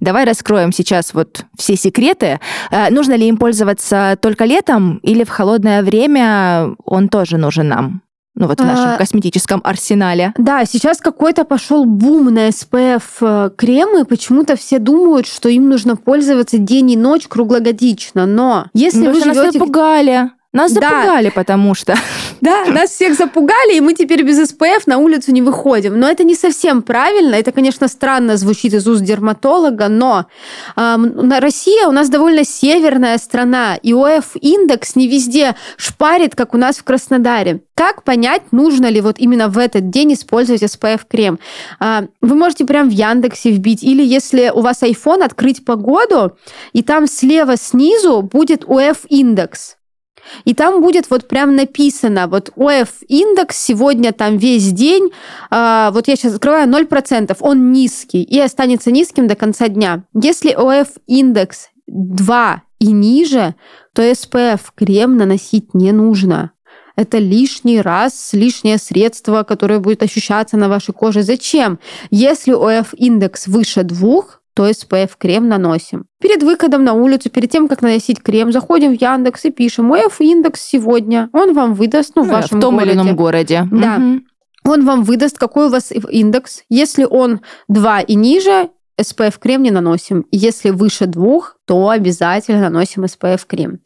Давай 0.00 0.24
раскроем 0.24 0.72
сейчас 0.72 1.14
вот 1.14 1.44
все 1.56 1.76
секреты. 1.76 2.40
Э, 2.70 2.90
нужно 2.90 3.14
ли 3.14 3.28
им 3.28 3.36
пользоваться 3.36 4.16
только 4.20 4.44
летом 4.44 4.98
или 5.02 5.24
в 5.24 5.28
холодное 5.28 5.82
время 5.82 6.74
он 6.84 7.08
тоже 7.08 7.36
нужен 7.38 7.68
нам? 7.68 8.02
Ну 8.38 8.48
вот 8.48 8.60
в 8.60 8.64
нашем 8.64 8.90
а, 8.90 8.96
косметическом 8.98 9.62
арсенале. 9.64 10.34
Да, 10.36 10.66
сейчас 10.66 10.98
какой-то 10.98 11.44
пошел 11.44 11.86
бум 11.86 12.26
на 12.26 12.48
SPF 12.48 13.02
э, 13.22 13.50
кремы. 13.56 14.04
Почему-то 14.04 14.56
все 14.56 14.78
думают, 14.78 15.26
что 15.26 15.48
им 15.48 15.70
нужно 15.70 15.96
пользоваться 15.96 16.58
день 16.58 16.90
и 16.90 16.96
ночь 16.98 17.28
круглогодично. 17.28 18.26
Но 18.26 18.66
если 18.74 19.06
ну, 19.06 19.12
вы 19.12 19.20
живете... 19.22 19.42
нас 19.42 19.54
напугали. 19.54 20.30
Нас 20.56 20.72
запугали, 20.72 21.26
да. 21.26 21.32
потому 21.34 21.74
что. 21.74 21.94
Да, 22.42 22.66
нас 22.66 22.90
всех 22.90 23.14
запугали, 23.14 23.76
и 23.76 23.80
мы 23.80 23.94
теперь 23.94 24.22
без 24.22 24.50
СПФ 24.50 24.86
на 24.86 24.98
улицу 24.98 25.32
не 25.32 25.42
выходим. 25.42 25.98
Но 25.98 26.08
это 26.08 26.22
не 26.22 26.34
совсем 26.34 26.82
правильно. 26.82 27.34
Это, 27.34 27.50
конечно, 27.50 27.88
странно 27.88 28.36
звучит 28.36 28.74
из 28.74 28.86
уст 28.86 29.02
дерматолога, 29.02 29.88
но 29.88 30.26
э, 30.76 30.96
Россия 31.40 31.88
у 31.88 31.92
нас 31.92 32.08
довольно 32.08 32.44
северная 32.44 33.18
страна, 33.18 33.76
и 33.76 33.92
ОФ-индекс 33.92 34.96
не 34.96 35.08
везде 35.08 35.56
шпарит, 35.76 36.34
как 36.34 36.54
у 36.54 36.58
нас 36.58 36.76
в 36.76 36.84
Краснодаре. 36.84 37.62
Как 37.74 38.04
понять, 38.04 38.52
нужно 38.52 38.86
ли 38.86 39.00
вот 39.00 39.18
именно 39.18 39.48
в 39.48 39.58
этот 39.58 39.90
день 39.90 40.14
использовать 40.14 40.62
SPF-крем? 40.62 41.38
А, 41.78 42.04
вы 42.22 42.34
можете 42.34 42.64
прям 42.64 42.88
в 42.88 42.92
Яндексе 42.92 43.50
вбить, 43.50 43.82
или 43.82 44.02
если 44.02 44.50
у 44.54 44.60
вас 44.60 44.82
iPhone, 44.82 45.22
открыть 45.24 45.64
погоду, 45.64 46.36
и 46.72 46.82
там 46.82 47.06
слева 47.06 47.56
снизу 47.56 48.22
будет 48.22 48.64
ОФ-индекс. 48.64 49.75
И 50.44 50.54
там 50.54 50.82
будет 50.82 51.10
вот 51.10 51.28
прям 51.28 51.56
написано, 51.56 52.28
вот 52.28 52.50
ОФ 52.56 52.88
индекс 53.08 53.56
сегодня 53.62 54.12
там 54.12 54.36
весь 54.36 54.72
день, 54.72 55.10
э, 55.50 55.90
вот 55.92 56.08
я 56.08 56.16
сейчас 56.16 56.34
открываю 56.34 56.68
0%, 56.68 57.36
он 57.40 57.72
низкий 57.72 58.22
и 58.22 58.38
останется 58.40 58.90
низким 58.90 59.26
до 59.26 59.34
конца 59.34 59.68
дня. 59.68 60.04
Если 60.14 60.52
ОФ 60.52 60.88
индекс 61.06 61.68
2 61.86 62.62
и 62.78 62.92
ниже, 62.92 63.54
то 63.94 64.02
SPF 64.02 64.60
крем 64.74 65.16
наносить 65.16 65.74
не 65.74 65.92
нужно. 65.92 66.52
Это 66.96 67.18
лишний 67.18 67.80
раз, 67.80 68.30
лишнее 68.32 68.78
средство, 68.78 69.42
которое 69.42 69.80
будет 69.80 70.02
ощущаться 70.02 70.56
на 70.56 70.68
вашей 70.68 70.94
коже. 70.94 71.22
Зачем? 71.22 71.78
Если 72.10 72.52
ОФ 72.52 72.94
индекс 72.94 73.46
выше 73.46 73.82
двух, 73.82 74.35
то 74.56 74.66
SPF-крем 74.70 75.48
наносим. 75.48 76.06
Перед 76.18 76.42
выходом 76.42 76.82
на 76.82 76.94
улицу, 76.94 77.28
перед 77.28 77.50
тем, 77.50 77.68
как 77.68 77.82
наносить 77.82 78.22
крем, 78.22 78.52
заходим 78.52 78.96
в 78.96 79.00
Яндекс 79.00 79.44
и 79.44 79.50
пишем 79.50 79.92
ОФ-индекс 79.92 80.62
сегодня. 80.62 81.28
Он 81.34 81.52
вам 81.52 81.74
выдаст, 81.74 82.12
ну, 82.16 82.22
в 82.22 82.26
ну, 82.26 82.32
вашем 82.32 82.58
В 82.58 82.62
том 82.62 82.74
городе. 82.76 82.90
или 82.90 82.96
ином 82.98 83.16
городе. 83.16 83.68
Да. 83.70 83.96
Угу. 83.96 84.72
Он 84.72 84.86
вам 84.86 85.04
выдаст, 85.04 85.36
какой 85.36 85.66
у 85.66 85.68
вас 85.68 85.92
индекс. 85.92 86.62
Если 86.70 87.04
он 87.04 87.40
2 87.68 88.00
и 88.00 88.14
ниже, 88.14 88.70
SPF-крем 88.98 89.62
не 89.62 89.70
наносим. 89.70 90.24
Если 90.32 90.70
выше 90.70 91.04
двух, 91.04 91.58
то 91.66 91.90
обязательно 91.90 92.62
наносим 92.62 93.04
SPF-крем. 93.04 93.80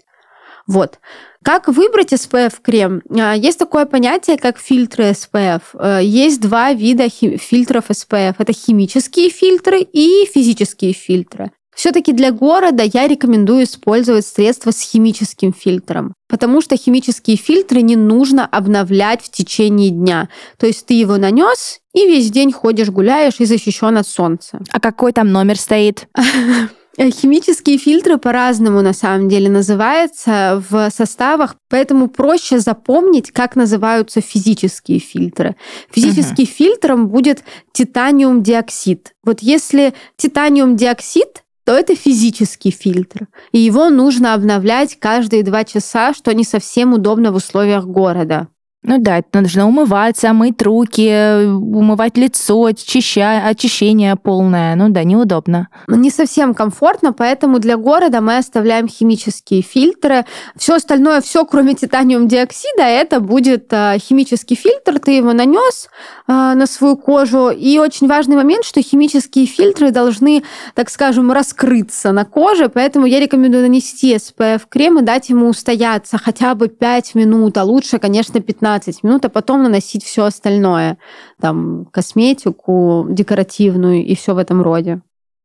Вот. 0.66 0.98
Как 1.42 1.68
выбрать 1.68 2.12
SPF-крем? 2.12 3.02
А, 3.10 3.34
есть 3.34 3.58
такое 3.58 3.86
понятие, 3.86 4.36
как 4.36 4.58
фильтры 4.58 5.10
SPF. 5.10 5.62
Э, 5.74 6.00
есть 6.02 6.40
два 6.40 6.72
вида 6.72 7.08
фильтров 7.08 7.90
SPF. 7.90 8.36
Это 8.38 8.52
химические 8.52 9.30
фильтры 9.30 9.80
и 9.80 10.26
физические 10.32 10.92
фильтры. 10.92 11.50
Все-таки 11.74 12.12
для 12.12 12.30
города 12.30 12.82
я 12.82 13.08
рекомендую 13.08 13.64
использовать 13.64 14.26
средства 14.26 14.70
с 14.70 14.82
химическим 14.82 15.54
фильтром, 15.54 16.12
потому 16.28 16.60
что 16.60 16.76
химические 16.76 17.38
фильтры 17.38 17.80
не 17.80 17.96
нужно 17.96 18.44
обновлять 18.44 19.22
в 19.22 19.30
течение 19.30 19.88
дня. 19.88 20.28
То 20.58 20.66
есть 20.66 20.84
ты 20.84 20.92
его 20.92 21.16
нанес 21.16 21.80
и 21.94 22.06
весь 22.06 22.30
день 22.30 22.52
ходишь, 22.52 22.90
гуляешь 22.90 23.36
и 23.38 23.46
защищен 23.46 23.96
от 23.96 24.06
солнца. 24.06 24.60
А 24.70 24.78
какой 24.78 25.12
там 25.12 25.32
номер 25.32 25.58
стоит? 25.58 26.06
Э, 27.00 27.08
химические 27.10 27.78
фильтры 27.78 28.18
по-разному 28.18 28.82
на 28.82 28.92
самом 28.92 29.30
деле 29.30 29.48
называются 29.48 30.62
в 30.68 30.90
составах, 30.90 31.56
поэтому 31.70 32.08
проще 32.08 32.58
запомнить, 32.58 33.30
как 33.30 33.56
называются 33.56 34.20
физические 34.20 34.98
фильтры. 34.98 35.56
Физическим 35.90 36.44
uh-huh. 36.44 36.56
фильтром 36.58 37.08
будет 37.08 37.42
титаниум 37.72 38.42
диоксид. 38.42 39.14
Вот 39.24 39.40
если 39.40 39.94
титаниум 40.18 40.76
диоксид, 40.76 41.42
то 41.64 41.72
это 41.72 41.96
физический 41.96 42.70
фильтр. 42.70 43.28
И 43.52 43.60
его 43.60 43.88
нужно 43.88 44.34
обновлять 44.34 44.98
каждые 44.98 45.42
два 45.42 45.64
часа, 45.64 46.12
что 46.12 46.34
не 46.34 46.44
совсем 46.44 46.92
удобно 46.92 47.32
в 47.32 47.36
условиях 47.36 47.86
города. 47.86 48.48
Ну 48.82 48.96
да, 48.96 49.18
это 49.18 49.42
нужно 49.42 49.68
умываться, 49.68 50.32
мыть 50.32 50.62
руки, 50.62 51.44
умывать 51.44 52.16
лицо, 52.16 52.64
очища... 52.64 53.46
очищение 53.46 54.16
полное. 54.16 54.74
Ну 54.74 54.88
да, 54.88 55.04
неудобно. 55.04 55.68
Не 55.86 56.10
совсем 56.10 56.54
комфортно, 56.54 57.12
поэтому 57.12 57.58
для 57.58 57.76
города 57.76 58.22
мы 58.22 58.38
оставляем 58.38 58.88
химические 58.88 59.60
фильтры. 59.60 60.24
Все 60.56 60.76
остальное, 60.76 61.20
все 61.20 61.44
кроме 61.44 61.74
титаниум 61.74 62.26
диоксида, 62.26 62.84
это 62.84 63.20
будет 63.20 63.70
а, 63.70 63.98
химический 63.98 64.56
фильтр. 64.56 64.98
Ты 64.98 65.10
его 65.10 65.34
нанес 65.34 65.90
а, 66.26 66.54
на 66.54 66.66
свою 66.66 66.96
кожу. 66.96 67.50
И 67.50 67.78
очень 67.78 68.08
важный 68.08 68.36
момент, 68.36 68.64
что 68.64 68.80
химические 68.80 69.44
фильтры 69.44 69.90
должны, 69.90 70.42
так 70.74 70.88
скажем, 70.88 71.30
раскрыться 71.32 72.12
на 72.12 72.24
коже, 72.24 72.70
поэтому 72.70 73.04
я 73.04 73.20
рекомендую 73.20 73.64
нанести 73.64 74.14
SPF-крем 74.14 75.00
и 75.00 75.02
дать 75.02 75.28
ему 75.28 75.48
устояться 75.48 76.16
хотя 76.16 76.54
бы 76.54 76.68
5 76.68 77.14
минут, 77.14 77.58
а 77.58 77.64
лучше, 77.64 77.98
конечно, 77.98 78.40
15 78.40 78.69
15 78.70 79.02
минут, 79.02 79.24
а 79.24 79.28
потом 79.28 79.62
наносить 79.62 80.04
все 80.04 80.24
остальное, 80.24 80.98
там, 81.40 81.86
косметику 81.92 83.06
декоративную 83.10 84.04
и 84.04 84.14
все 84.14 84.34
в 84.34 84.38
этом 84.38 84.62
роде. 84.62 85.00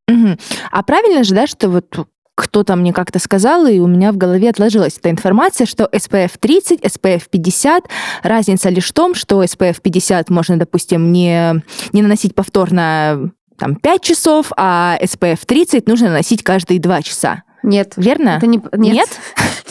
Угу. 0.08 0.36
А 0.70 0.82
правильно 0.82 1.24
же, 1.24 1.34
да, 1.34 1.46
что 1.46 1.68
вот 1.68 2.06
кто-то 2.36 2.76
мне 2.76 2.92
как-то 2.92 3.18
сказал, 3.18 3.66
и 3.66 3.80
у 3.80 3.86
меня 3.86 4.12
в 4.12 4.16
голове 4.16 4.50
отложилась 4.50 4.98
эта 4.98 5.10
информация, 5.10 5.66
что 5.66 5.88
SPF 5.90 6.32
30, 6.38 6.80
SPF 6.80 7.22
50. 7.30 7.84
Разница 8.22 8.68
лишь 8.68 8.90
в 8.90 8.92
том, 8.92 9.14
что 9.14 9.42
SPF 9.42 9.80
50 9.82 10.30
можно, 10.30 10.58
допустим, 10.58 11.12
не, 11.12 11.54
не 11.92 12.02
наносить 12.02 12.34
повторно 12.34 13.32
там, 13.58 13.74
5 13.76 14.02
часов, 14.02 14.52
а 14.56 14.98
SPF 15.00 15.40
30 15.46 15.88
нужно 15.88 16.08
наносить 16.08 16.44
каждые 16.44 16.78
2 16.78 17.02
часа. 17.02 17.42
Нет. 17.66 17.94
Верно? 17.96 18.36
Это 18.36 18.46
не... 18.46 18.60
Нет? 18.72 19.08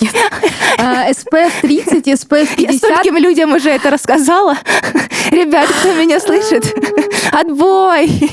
Нет. 0.02 0.14
SPF 0.78 1.52
30 1.62 2.08
и 2.08 2.12
SPF 2.12 2.56
50. 2.56 2.60
Я 2.60 2.74
стольким 2.74 3.16
людям 3.16 3.54
уже 3.54 3.70
это 3.70 3.90
рассказала. 3.90 4.58
Ребят, 5.32 5.70
кто 5.70 5.94
меня 5.94 6.20
слышит? 6.20 6.66
Отбой! 7.32 8.10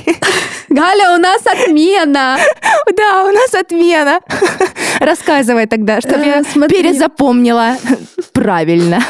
Галя, 0.68 1.14
у 1.14 1.18
нас 1.18 1.42
отмена! 1.46 2.38
Да, 2.96 3.24
у 3.24 3.30
нас 3.30 3.54
отмена. 3.54 4.20
Рассказывай 4.98 5.66
тогда, 5.66 6.00
чтобы 6.00 6.24
я 6.24 6.40
э, 6.40 6.68
перезапомнила 6.68 7.76
правильно. 8.32 9.00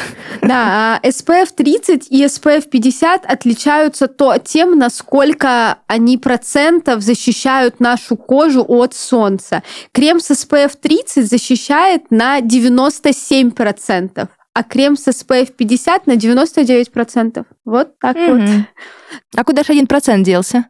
Да, 0.41 0.99
SPF 1.03 1.47
а 1.51 1.55
30 1.55 2.07
и 2.09 2.25
SPF 2.25 2.69
50 2.69 3.25
отличаются 3.25 4.07
то 4.07 4.37
тем, 4.37 4.77
насколько 4.77 5.77
они 5.87 6.17
процентов 6.17 7.01
защищают 7.01 7.79
нашу 7.79 8.15
кожу 8.17 8.65
от 8.67 8.93
солнца. 8.93 9.63
Крем 9.91 10.19
с 10.19 10.31
SPF 10.31 10.73
30 10.79 11.29
защищает 11.29 12.11
на 12.11 12.39
97%, 12.39 14.27
а 14.53 14.63
крем 14.63 14.97
с 14.97 15.07
SPF 15.07 15.51
50 15.53 16.07
на 16.07 16.13
99%. 16.13 17.45
Вот 17.65 17.99
так 17.99 18.17
mm-hmm. 18.17 18.57
вот. 18.57 18.65
А 19.35 19.43
куда 19.43 19.63
же 19.63 19.73
один 19.73 19.87
процент 19.87 20.25
делся? 20.25 20.65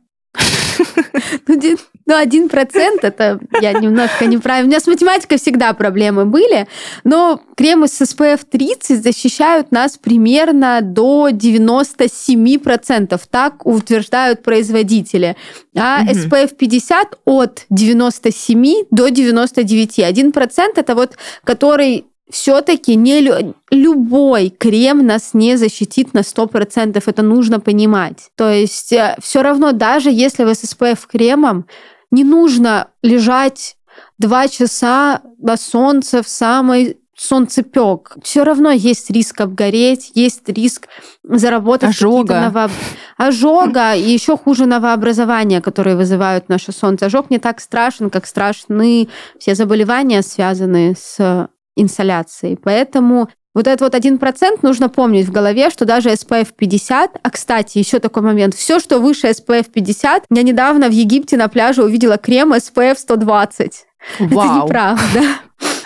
Ну, 1.48 1.60
ну, 2.06 2.16
один 2.18 2.50
процент 2.50 3.04
это 3.04 3.40
я 3.62 3.72
немножко 3.74 4.26
неправильно. 4.26 4.68
У 4.68 4.70
меня 4.70 4.80
с 4.80 4.88
математикой 4.88 5.38
всегда 5.38 5.74
проблемы 5.74 6.26
были, 6.26 6.68
но 7.04 7.42
кремы 7.56 7.88
с 7.88 8.02
SPF 8.02 8.42
30 8.50 9.02
защищают 9.02 9.72
нас 9.72 9.98
примерно 9.98 10.82
до 10.82 11.30
97%. 11.30 13.22
Так 13.30 13.66
утверждают 13.66 14.44
производители. 14.44 15.38
А. 15.76 16.04
SPF 16.06 16.56
50 16.56 17.20
от 17.26 17.66
97 17.70 18.86
до 18.92 19.08
99. 19.08 20.00
1% 20.00 20.72
это 20.76 20.96
вот 20.96 21.18
который 21.44 22.06
все-таки 22.30 22.96
не 22.96 23.22
любой 23.70 24.50
крем 24.50 25.06
нас 25.06 25.34
не 25.34 25.58
защитит 25.58 26.14
на 26.14 26.20
100%, 26.20 27.02
это 27.06 27.22
нужно 27.22 27.60
понимать. 27.60 28.30
То 28.36 28.50
есть 28.50 28.94
э, 28.94 29.16
все 29.22 29.42
равно, 29.42 29.72
даже 29.72 30.10
если 30.10 30.44
вы 30.44 30.56
с 30.56 30.64
SPF 30.64 31.00
кремом, 31.08 31.66
не 32.12 32.24
нужно 32.24 32.90
лежать 33.02 33.76
два 34.18 34.48
часа 34.48 35.22
на 35.38 35.58
солнце 35.58 36.24
в 36.24 36.28
самой 36.28 36.98
солнцепек. 37.16 38.18
Все 38.24 38.44
равно 38.44 38.72
есть 38.72 39.10
риск 39.10 39.42
обгореть, 39.42 40.12
есть 40.16 40.48
риск 40.50 40.88
заработать 41.24 41.92
ожога, 41.92 42.42
ново... 42.42 42.70
ожога 43.18 43.94
и 43.94 44.10
еще 44.10 44.38
хуже 44.38 44.66
новообразования, 44.66 45.62
которые 45.62 45.96
вызывают 45.96 46.50
наше 46.50 46.72
солнце. 46.72 47.06
Ожог 47.06 47.30
не 47.30 47.38
так 47.38 47.62
страшен, 47.62 48.10
как 48.10 48.26
страшны 48.26 49.10
все 49.40 49.56
заболевания, 49.56 50.22
связанные 50.22 50.96
с 50.96 51.48
инсоляцией. 51.76 52.58
Поэтому 52.58 53.30
вот 53.56 53.68
этот 53.68 53.82
вот 53.82 53.96
один 53.96 54.18
процент 54.18 54.64
нужно 54.64 54.90
помнить 54.90 55.28
в 55.28 55.32
голове, 55.32 55.70
что 55.70 55.86
даже 55.86 56.10
SPF 56.10 56.50
50, 56.56 57.20
а, 57.22 57.30
кстати, 57.30 57.78
еще 57.78 58.00
такой 58.00 58.24
момент, 58.24 58.56
все, 58.56 58.80
что 58.80 59.00
выше 59.00 59.28
SPF 59.28 59.70
50, 59.72 60.26
я 60.30 60.44
недавно 60.44 60.90
в 60.90 60.92
Египте 60.92 61.38
на 61.38 61.48
пляже 61.48 61.84
увидела 61.84 62.18
крем 62.18 62.54
SPF 62.54 62.96
120. 62.98 63.86
Вау. 64.20 64.46
Это 64.46 64.66
неправда. 64.66 65.22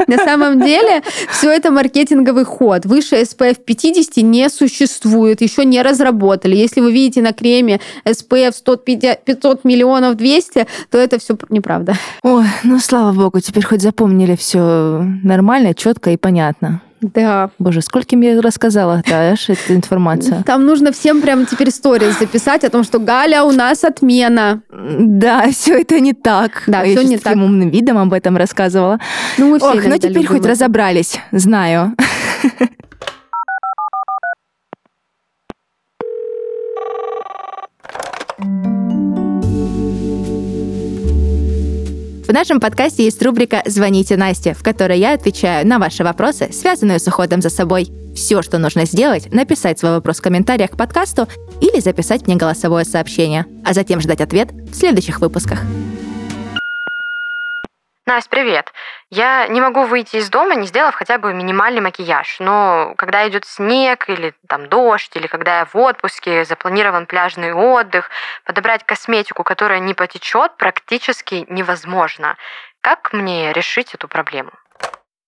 На 0.07 0.17
самом 0.17 0.61
деле, 0.61 1.01
все 1.29 1.51
это 1.51 1.71
маркетинговый 1.71 2.43
ход. 2.43 2.85
Выше 2.85 3.15
SPF 3.21 3.59
50 3.63 4.17
не 4.17 4.49
существует, 4.49 5.41
еще 5.41 5.65
не 5.65 5.81
разработали. 5.81 6.55
Если 6.55 6.81
вы 6.81 6.91
видите 6.91 7.21
на 7.21 7.33
креме 7.33 7.79
SPF 8.05 8.53
100, 8.53 8.77
500 8.77 9.63
миллионов 9.63 10.15
200, 10.15 10.67
то 10.91 10.97
это 10.97 11.19
все 11.19 11.37
неправда. 11.49 11.95
Ой, 12.23 12.45
ну 12.63 12.79
слава 12.79 13.11
богу, 13.11 13.39
теперь 13.39 13.65
хоть 13.65 13.81
запомнили 13.81 14.35
все 14.35 15.03
нормально, 15.23 15.73
четко 15.73 16.11
и 16.11 16.17
понятно. 16.17 16.81
Да. 17.01 17.51
Боже, 17.59 17.81
сколько 17.81 18.15
мне 18.15 18.39
рассказала, 18.39 19.03
да, 19.07 19.33
эта 19.33 19.75
информация. 19.75 20.43
Там 20.43 20.65
нужно 20.65 20.91
всем 20.91 21.21
прямо 21.21 21.45
теперь 21.45 21.71
сторис 21.71 22.19
записать 22.19 22.63
о 22.63 22.69
том, 22.69 22.83
что 22.83 22.99
Галя, 22.99 23.43
у 23.43 23.51
нас 23.51 23.83
отмена. 23.83 24.61
Да, 24.71 25.49
все 25.51 25.81
это 25.81 25.99
не 25.99 26.13
так. 26.13 26.63
Да, 26.67 26.83
все 26.83 27.03
не 27.03 27.17
так. 27.17 27.35
умным 27.35 27.69
видом 27.69 27.97
об 27.97 28.13
этом 28.13 28.37
рассказывала. 28.37 28.99
Ну, 29.37 29.51
мы 29.51 29.59
все 29.59 29.69
Ох, 29.69 29.83
ну 29.83 29.97
теперь 29.97 30.25
хоть 30.25 30.39
это. 30.39 30.49
разобрались, 30.49 31.19
знаю. 31.31 31.95
В 42.27 42.33
нашем 42.33 42.59
подкасте 42.59 43.05
есть 43.05 43.23
рубрика 43.23 43.63
«Звоните 43.65 44.17
Насте», 44.17 44.53
в 44.53 44.61
которой 44.61 44.99
я 44.99 45.13
отвечаю 45.13 45.65
на 45.65 45.79
ваши 45.79 46.03
вопросы, 46.03 46.49
связанные 46.51 46.99
с 46.99 47.07
уходом 47.07 47.41
за 47.41 47.49
собой. 47.49 47.87
Все, 48.13 48.41
что 48.41 48.57
нужно 48.57 48.85
сделать, 48.85 49.31
написать 49.33 49.79
свой 49.79 49.93
вопрос 49.93 50.17
в 50.17 50.23
комментариях 50.23 50.71
к 50.71 50.75
подкасту 50.77 51.29
или 51.61 51.79
записать 51.79 52.27
мне 52.27 52.35
голосовое 52.35 52.83
сообщение, 52.83 53.45
а 53.63 53.73
затем 53.73 54.01
ждать 54.01 54.19
ответ 54.19 54.51
в 54.51 54.75
следующих 54.75 55.21
выпусках. 55.21 55.61
Настя, 58.07 58.29
привет. 58.29 58.71
Я 59.09 59.47
не 59.49 59.59
могу 59.59 59.83
выйти 59.83 60.15
из 60.15 60.29
дома, 60.29 60.55
не 60.55 60.65
сделав 60.65 60.95
хотя 60.95 61.17
бы 61.17 61.33
минимальный 61.33 61.81
макияж. 61.81 62.37
Но 62.39 62.93
когда 62.97 63.27
идет 63.27 63.43
снег 63.43 64.07
или 64.07 64.33
там 64.47 64.69
дождь, 64.69 65.13
или 65.17 65.27
когда 65.27 65.59
я 65.59 65.65
в 65.65 65.75
отпуске, 65.75 66.45
запланирован 66.45 67.05
пляжный 67.05 67.51
отдых, 67.51 68.09
подобрать 68.45 68.85
косметику, 68.85 69.43
которая 69.43 69.79
не 69.79 69.93
потечет, 69.93 70.55
практически 70.55 71.45
невозможно. 71.49 72.37
Как 72.79 73.11
мне 73.11 73.51
решить 73.51 73.93
эту 73.93 74.07
проблему? 74.07 74.51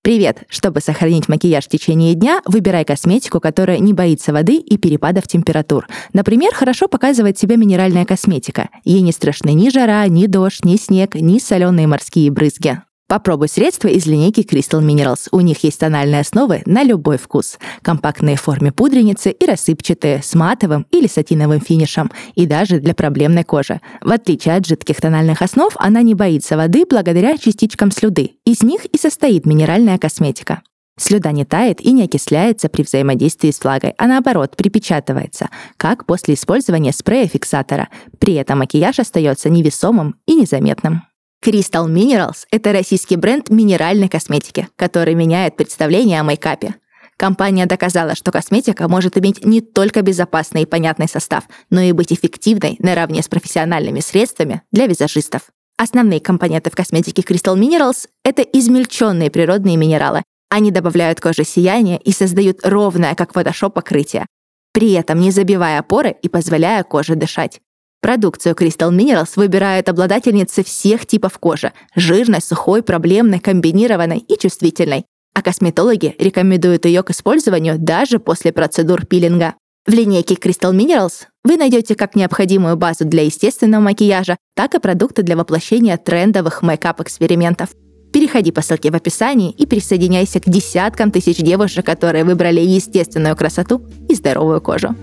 Привет! 0.09 0.45
Чтобы 0.49 0.81
сохранить 0.81 1.29
макияж 1.29 1.65
в 1.65 1.69
течение 1.69 2.15
дня, 2.15 2.41
выбирай 2.47 2.83
косметику, 2.83 3.39
которая 3.39 3.77
не 3.77 3.93
боится 3.93 4.33
воды 4.33 4.55
и 4.55 4.75
перепадов 4.75 5.27
температур. 5.27 5.87
Например, 6.13 6.51
хорошо 6.51 6.87
показывает 6.87 7.37
себя 7.37 7.57
минеральная 7.57 8.05
косметика. 8.05 8.69
Ей 8.83 9.01
не 9.01 9.11
страшны 9.11 9.53
ни 9.53 9.69
жара, 9.69 10.07
ни 10.07 10.25
дождь, 10.25 10.65
ни 10.65 10.77
снег, 10.77 11.13
ни 11.13 11.37
соленые 11.37 11.85
морские 11.85 12.31
брызги. 12.31 12.81
Попробуй 13.09 13.49
средства 13.49 13.87
из 13.87 14.05
линейки 14.05 14.41
Crystal 14.41 14.83
Minerals. 14.83 15.29
У 15.31 15.39
них 15.39 15.63
есть 15.63 15.79
тональные 15.79 16.21
основы 16.21 16.61
на 16.67 16.83
любой 16.83 17.17
вкус. 17.17 17.57
Компактные 17.81 18.35
в 18.35 18.41
форме 18.41 18.71
пудреницы 18.71 19.31
и 19.31 19.45
рассыпчатые, 19.47 20.21
с 20.21 20.35
матовым 20.35 20.85
или 20.91 21.07
сатиновым 21.07 21.59
финишем. 21.59 22.11
И 22.35 22.45
даже 22.45 22.79
для 22.79 22.93
проблемной 22.93 23.43
кожи. 23.43 23.81
В 24.01 24.11
отличие 24.11 24.55
от 24.55 24.67
жидких 24.67 25.01
тональных 25.01 25.41
основ, 25.41 25.73
она 25.79 26.03
не 26.03 26.13
боится 26.13 26.55
воды 26.55 26.85
благодаря 26.87 27.35
частичкам 27.39 27.89
слюды. 27.89 28.33
Из 28.45 28.61
них 28.61 28.85
и 28.85 28.95
состоит 28.99 29.47
минеральная 29.47 29.97
косметика. 29.97 30.61
Слюда 30.95 31.31
не 31.31 31.45
тает 31.45 31.81
и 31.81 31.91
не 31.93 32.03
окисляется 32.03 32.69
при 32.69 32.83
взаимодействии 32.83 33.49
с 33.49 33.63
влагой, 33.63 33.95
а 33.97 34.05
наоборот 34.05 34.55
припечатывается, 34.55 35.49
как 35.77 36.05
после 36.05 36.35
использования 36.35 36.93
спрея-фиксатора. 36.93 37.87
При 38.19 38.35
этом 38.35 38.59
макияж 38.59 38.99
остается 38.99 39.49
невесомым 39.49 40.15
и 40.27 40.35
незаметным. 40.35 41.08
Crystal 41.43 41.87
Minerals– 41.87 42.45
это 42.51 42.73
российский 42.73 43.15
бренд 43.15 43.49
минеральной 43.49 44.09
косметики, 44.09 44.67
который 44.75 45.15
меняет 45.15 45.55
представление 45.55 46.19
о 46.19 46.23
мейкапе. 46.23 46.75
Компания 47.15 47.65
доказала, 47.65 48.13
что 48.15 48.33
косметика 48.33 48.89
может 48.89 49.17
иметь 49.17 49.45
не 49.45 49.61
только 49.61 50.01
безопасный 50.01 50.63
и 50.63 50.65
понятный 50.65 51.07
состав, 51.07 51.45
но 51.69 51.79
и 51.79 51.93
быть 51.93 52.11
эффективной 52.11 52.75
наравне 52.79 53.23
с 53.23 53.29
профессиональными 53.29 54.01
средствами 54.01 54.63
для 54.73 54.85
визажистов. 54.87 55.43
Основные 55.77 56.19
компоненты 56.19 56.69
в 56.71 56.75
косметике 56.75 57.21
Crystal 57.21 57.57
Minerals– 57.57 58.09
это 58.25 58.41
измельченные 58.41 59.31
природные 59.31 59.77
минералы. 59.77 60.23
Они 60.49 60.71
добавляют 60.71 61.21
коже 61.21 61.45
сияние 61.45 61.99
и 61.99 62.11
создают 62.11 62.65
ровное, 62.65 63.15
как 63.15 63.31
фотошоп, 63.31 63.75
покрытие, 63.75 64.25
при 64.73 64.91
этом 64.91 65.21
не 65.21 65.31
забивая 65.31 65.81
поры 65.83 66.17
и 66.21 66.27
позволяя 66.27 66.83
коже 66.83 67.15
дышать. 67.15 67.61
Продукцию 68.01 68.55
Crystal 68.55 68.95
Minerals 68.95 69.31
выбирают 69.35 69.89
обладательницы 69.89 70.63
всех 70.63 71.05
типов 71.05 71.37
кожи– 71.37 71.73
жирной, 71.95 72.41
сухой, 72.41 72.81
проблемной, 72.81 73.39
комбинированной 73.39 74.19
и 74.19 74.37
чувствительной. 74.37 75.05
А 75.33 75.41
косметологи 75.41 76.15
рекомендуют 76.17 76.85
ее 76.85 77.03
к 77.03 77.11
использованию 77.11 77.77
даже 77.77 78.19
после 78.19 78.53
процедур 78.53 79.05
пилинга. 79.05 79.55
В 79.85 79.91
линейке 79.91 80.35
Crystal 80.35 80.73
Minerals 80.73 81.25
вы 81.43 81.57
найдете 81.57 81.95
как 81.95 82.15
необходимую 82.15 82.77
базу 82.77 83.03
для 83.03 83.23
естественного 83.23 83.81
макияжа, 83.81 84.37
так 84.55 84.75
и 84.75 84.79
продукты 84.79 85.23
для 85.23 85.35
воплощения 85.35 85.97
трендовых 85.97 86.61
мейкап-экспериментов. 86.61 87.69
Переходи 88.13 88.51
по 88.51 88.61
ссылке 88.61 88.91
в 88.91 88.95
описании 88.95 89.51
и 89.51 89.65
присоединяйся 89.65 90.39
к 90.39 90.49
десяткам 90.49 91.11
тысяч 91.11 91.37
девушек, 91.37 91.85
которые 91.85 92.23
выбрали 92.23 92.61
естественную 92.61 93.35
красоту 93.35 93.85
и 94.07 94.15
здоровую 94.15 94.61
кожу. 94.61 94.95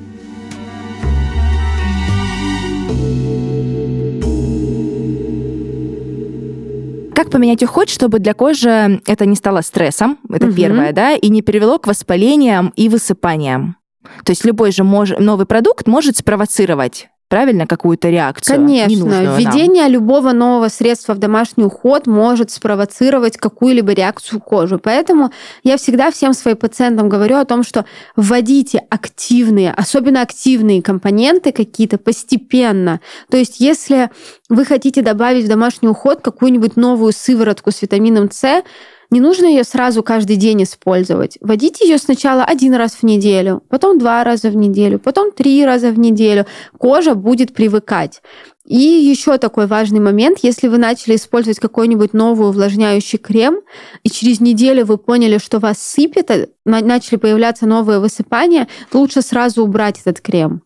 Как 7.16 7.30
поменять 7.30 7.62
уход, 7.62 7.88
чтобы 7.88 8.18
для 8.18 8.34
кожи 8.34 9.00
это 9.06 9.24
не 9.24 9.36
стало 9.36 9.62
стрессом, 9.62 10.18
это 10.28 10.48
угу. 10.48 10.54
первое, 10.54 10.92
да, 10.92 11.14
и 11.14 11.30
не 11.30 11.40
привело 11.40 11.78
к 11.78 11.86
воспалениям 11.86 12.74
и 12.76 12.90
высыпаниям? 12.90 13.78
То 14.22 14.32
есть 14.32 14.44
любой 14.44 14.70
же 14.70 14.84
мож... 14.84 15.12
новый 15.18 15.46
продукт 15.46 15.86
может 15.86 16.18
спровоцировать 16.18 17.08
правильно, 17.28 17.66
какую-то 17.66 18.08
реакцию. 18.08 18.56
Конечно. 18.56 19.36
Введение 19.36 19.82
нам. 19.84 19.92
любого 19.92 20.32
нового 20.32 20.68
средства 20.68 21.14
в 21.14 21.18
домашний 21.18 21.64
уход 21.64 22.06
может 22.06 22.50
спровоцировать 22.50 23.36
какую-либо 23.36 23.92
реакцию 23.92 24.40
кожи. 24.40 24.78
Поэтому 24.78 25.30
я 25.62 25.76
всегда 25.76 26.10
всем 26.10 26.32
своим 26.32 26.56
пациентам 26.56 27.08
говорю 27.08 27.36
о 27.36 27.44
том, 27.44 27.62
что 27.62 27.84
вводите 28.14 28.82
активные, 28.90 29.72
особенно 29.72 30.22
активные 30.22 30.82
компоненты 30.82 31.52
какие-то 31.52 31.98
постепенно. 31.98 33.00
То 33.30 33.36
есть 33.36 33.60
если 33.60 34.10
вы 34.48 34.64
хотите 34.64 35.02
добавить 35.02 35.44
в 35.44 35.48
домашний 35.48 35.88
уход 35.88 36.20
какую-нибудь 36.20 36.76
новую 36.76 37.12
сыворотку 37.12 37.72
с 37.72 37.82
витамином 37.82 38.30
С, 38.30 38.62
не 39.10 39.20
нужно 39.20 39.46
ее 39.46 39.64
сразу 39.64 40.02
каждый 40.02 40.36
день 40.36 40.62
использовать. 40.62 41.38
Вводите 41.40 41.86
ее 41.86 41.98
сначала 41.98 42.44
один 42.44 42.74
раз 42.74 42.92
в 42.96 43.02
неделю, 43.02 43.62
потом 43.68 43.98
два 43.98 44.24
раза 44.24 44.50
в 44.50 44.56
неделю, 44.56 44.98
потом 44.98 45.32
три 45.32 45.64
раза 45.64 45.90
в 45.90 45.98
неделю. 45.98 46.46
Кожа 46.78 47.14
будет 47.14 47.54
привыкать. 47.54 48.20
И 48.66 48.76
еще 48.76 49.38
такой 49.38 49.66
важный 49.68 50.00
момент, 50.00 50.40
если 50.42 50.66
вы 50.66 50.78
начали 50.78 51.14
использовать 51.14 51.60
какой-нибудь 51.60 52.12
новый 52.12 52.48
увлажняющий 52.48 53.18
крем, 53.18 53.60
и 54.02 54.10
через 54.10 54.40
неделю 54.40 54.84
вы 54.84 54.98
поняли, 54.98 55.38
что 55.38 55.60
вас 55.60 55.78
сыпет, 55.78 56.50
начали 56.64 57.16
появляться 57.16 57.66
новые 57.66 58.00
высыпания, 58.00 58.66
лучше 58.92 59.22
сразу 59.22 59.62
убрать 59.62 60.00
этот 60.00 60.20
крем. 60.20 60.62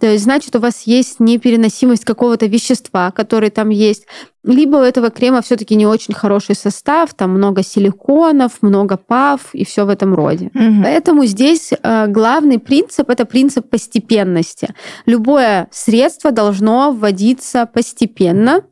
То 0.00 0.06
есть, 0.06 0.24
значит, 0.24 0.54
у 0.56 0.60
вас 0.60 0.82
есть 0.82 1.20
непереносимость 1.20 2.04
какого-то 2.04 2.46
вещества, 2.46 3.10
который 3.10 3.50
там 3.50 3.70
есть, 3.70 4.06
либо 4.44 4.76
у 4.76 4.80
этого 4.80 5.10
крема 5.10 5.42
все-таки 5.42 5.74
не 5.74 5.86
очень 5.86 6.14
хороший 6.14 6.54
состав, 6.54 7.14
там 7.14 7.30
много 7.30 7.62
силиконов, 7.62 8.62
много 8.62 8.96
пав 8.96 9.40
и 9.52 9.64
все 9.64 9.84
в 9.84 9.88
этом 9.88 10.14
роде. 10.14 10.50
Мгм. 10.54 10.82
Поэтому 10.82 11.24
здесь 11.24 11.72
э, 11.72 12.06
главный 12.06 12.58
принцип 12.58 13.10
это 13.10 13.24
принцип 13.24 13.68
постепенности. 13.68 14.74
Любое 15.06 15.68
средство 15.72 16.30
должно 16.30 16.92
вводиться 16.92 17.66
постепенно, 17.66 18.62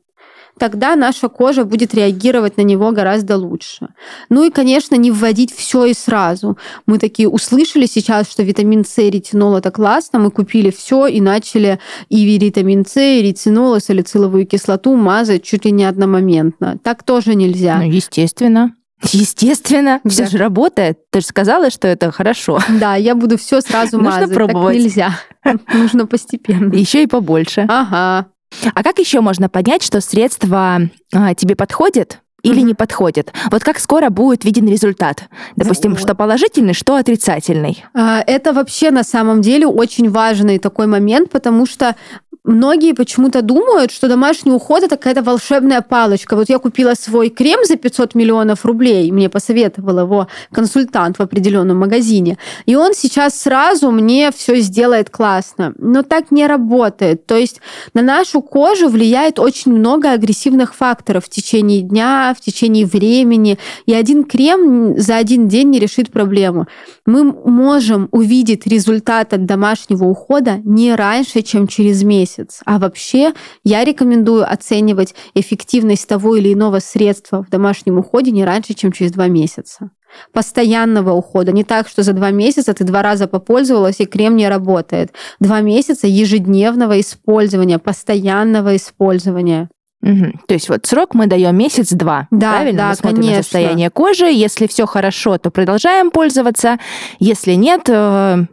тогда 0.59 0.97
наша 0.97 1.29
кожа 1.29 1.64
будет 1.64 1.95
реагировать 1.95 2.57
на 2.57 2.62
него 2.62 2.90
гораздо 2.93 3.37
лучше. 3.37 3.88
Ну 4.29 4.45
и, 4.45 4.51
конечно, 4.51 4.95
не 4.97 5.11
вводить 5.11 5.55
все 5.55 5.85
и 5.87 5.95
сразу. 5.95 6.57
Мы 6.87 6.99
такие 6.99 7.29
услышали 7.29 7.87
сейчас, 7.87 8.31
что 8.31 8.43
витамин 8.43 8.85
С 8.85 8.99
и 8.99 9.11
ретинол 9.11 9.57
это 9.57 9.71
классно, 9.71 10.19
мы 10.19 10.31
купили 10.31 10.71
все 10.71 11.07
и 11.07 11.21
начали 11.21 11.79
и 12.09 12.25
витамин 12.38 12.85
С, 12.87 12.97
и 13.01 13.23
ретинол, 13.23 13.77
и 13.77 13.81
салициловую 13.81 14.47
кислоту 14.47 14.97
мазать 14.97 15.43
чуть 15.43 15.64
ли 15.64 15.71
не 15.73 15.85
одномоментно. 15.85 16.79
Так 16.83 17.03
тоже 17.03 17.35
нельзя. 17.35 17.77
Ну, 17.79 17.90
естественно. 17.90 18.75
Естественно, 19.12 20.01
Да. 20.05 20.11
все 20.11 20.27
же 20.27 20.38
работает. 20.38 20.99
Ты 21.11 21.21
же 21.21 21.27
сказала, 21.27 21.71
что 21.71 21.88
это 21.88 22.11
хорошо. 22.11 22.61
Да, 22.81 22.95
я 22.95 23.14
буду 23.14 23.37
все 23.37 23.61
сразу 23.61 23.99
Нужно 23.99 24.21
мазать. 24.21 24.35
пробовать. 24.35 24.77
Так 24.77 24.85
нельзя. 24.85 25.11
Нужно 25.75 26.07
постепенно. 26.07 26.73
Еще 26.73 27.03
и 27.03 27.07
побольше. 27.07 27.67
Ага. 27.69 28.29
А 28.75 28.83
как 28.83 28.99
еще 28.99 29.21
можно 29.21 29.49
понять, 29.49 29.83
что 29.83 30.01
средство 30.01 30.81
а, 31.12 31.35
тебе 31.35 31.57
подходит 31.57 32.21
или 32.43 32.59
Мгм. 32.59 32.67
не 32.69 32.75
подходит? 32.75 33.33
Вот 33.51 33.64
как 33.64 33.79
скоро 33.79 34.11
будет 34.11 34.45
виден 34.45 34.69
результат? 34.69 35.25
Допустим, 35.57 35.93
Вот. 35.93 36.01
что 36.01 36.14
положительный, 36.14 36.75
что 36.75 36.97
отрицательный. 36.97 37.83
А, 37.95 38.23
Это 38.27 38.53
вообще 38.53 38.90
на 38.90 39.03
самом 39.03 39.40
деле 39.40 39.67
очень 39.67 40.11
важный 40.11 40.59
такой 40.59 40.87
момент, 40.87 41.31
потому 41.31 41.64
что 41.67 41.97
многие 42.44 42.92
почему-то 42.92 43.42
думают, 43.42 43.90
что 43.90 44.09
домашний 44.09 44.52
уход 44.52 44.83
это 44.83 44.96
какая-то 44.96 45.22
волшебная 45.22 45.80
палочка. 45.80 46.37
Вот 46.37 46.48
я 46.48 46.59
купила 46.59 46.94
свой 46.94 47.30
крем 47.30 47.61
за 47.64 47.76
500 47.76 48.14
миллионов 48.14 48.64
рублей, 48.64 49.11
мне 49.11 49.28
посоветовал 49.28 49.98
его 50.00 50.28
консультант 50.52 51.18
в 51.18 51.22
определенном 51.22 51.78
магазине, 51.78 52.38
и 52.66 52.76
он 52.76 52.94
сейчас 52.94 53.40
сразу 53.40 53.90
мне 53.90 54.30
все 54.30 54.61
сделает 54.61 55.11
классно. 55.11 55.72
Но 55.78 56.02
так 56.02 56.30
не 56.30 56.46
работает. 56.46 57.26
То 57.26 57.37
есть 57.37 57.61
на 57.94 58.02
нашу 58.02 58.42
кожу 58.42 58.88
влияет 58.88 59.38
очень 59.38 59.72
много 59.72 60.12
агрессивных 60.12 60.74
факторов 60.74 61.24
в 61.24 61.30
течение 61.30 61.80
дня, 61.80 62.35
в 62.38 62.42
течение 62.42 62.87
времени, 62.87 63.59
и 63.87 63.94
один 63.94 64.24
крем 64.24 64.98
за 64.98 65.16
один 65.16 65.48
день 65.48 65.70
не 65.70 65.78
решит 65.78 66.12
проблему 66.12 66.66
мы 67.07 67.24
можем 67.24 68.09
увидеть 68.12 68.66
результат 68.66 69.35
от 69.35 69.44
домашнего 69.44 70.04
ухода 70.04 70.61
не 70.64 70.94
раньше, 70.94 71.42
чем 71.42 71.66
через 71.66 72.02
месяц. 72.02 72.34
А 72.64 72.79
вообще 72.79 73.33
я 73.62 73.85
рекомендую 73.85 74.51
оценивать 74.51 75.14
эффективность 75.35 76.09
того 76.09 76.37
или 76.37 76.53
иного 76.53 76.79
средства 76.81 77.42
в 77.42 77.51
домашнем 77.51 77.99
уходе 77.99 78.31
не 78.31 78.44
раньше, 78.44 78.75
чем 78.75 78.92
через 78.92 79.12
два 79.12 79.29
месяца. 79.29 79.90
Постоянного 80.33 81.12
ухода. 81.12 81.53
Не 81.53 81.64
так, 81.64 81.88
что 81.88 82.03
за 82.03 82.12
два 82.12 82.31
месяца 82.31 82.73
ты 82.73 82.85
два 82.85 83.03
раза 83.03 83.27
попользовалась, 83.27 84.01
и 84.01 84.07
крем 84.07 84.37
не 84.37 84.49
работает. 84.49 85.12
Два 85.40 85.61
месяца 85.61 86.07
ежедневного 86.07 87.01
использования, 87.01 87.79
постоянного 87.79 88.77
использования. 88.77 89.68
Мгм. 90.05 90.38
То 90.47 90.53
есть 90.55 90.68
вот 90.68 90.85
срок 90.85 91.14
мы 91.14 91.27
даем 91.27 91.57
месяц-два. 91.57 92.29
Да, 92.31 92.53
правильно? 92.53 92.79
да, 92.79 92.88
мы 92.90 92.94
смотрим 92.94 93.20
на 93.20 93.23
конечно. 93.23 93.42
состояние 93.42 93.90
кожи. 93.90 94.27
Если 94.27 94.66
все 94.66 94.85
хорошо, 94.87 95.38
то 95.38 95.51
продолжаем 95.51 96.11
пользоваться. 96.11 96.79
Если 97.18 97.55
нет, 97.55 97.88
э, 97.88 98.44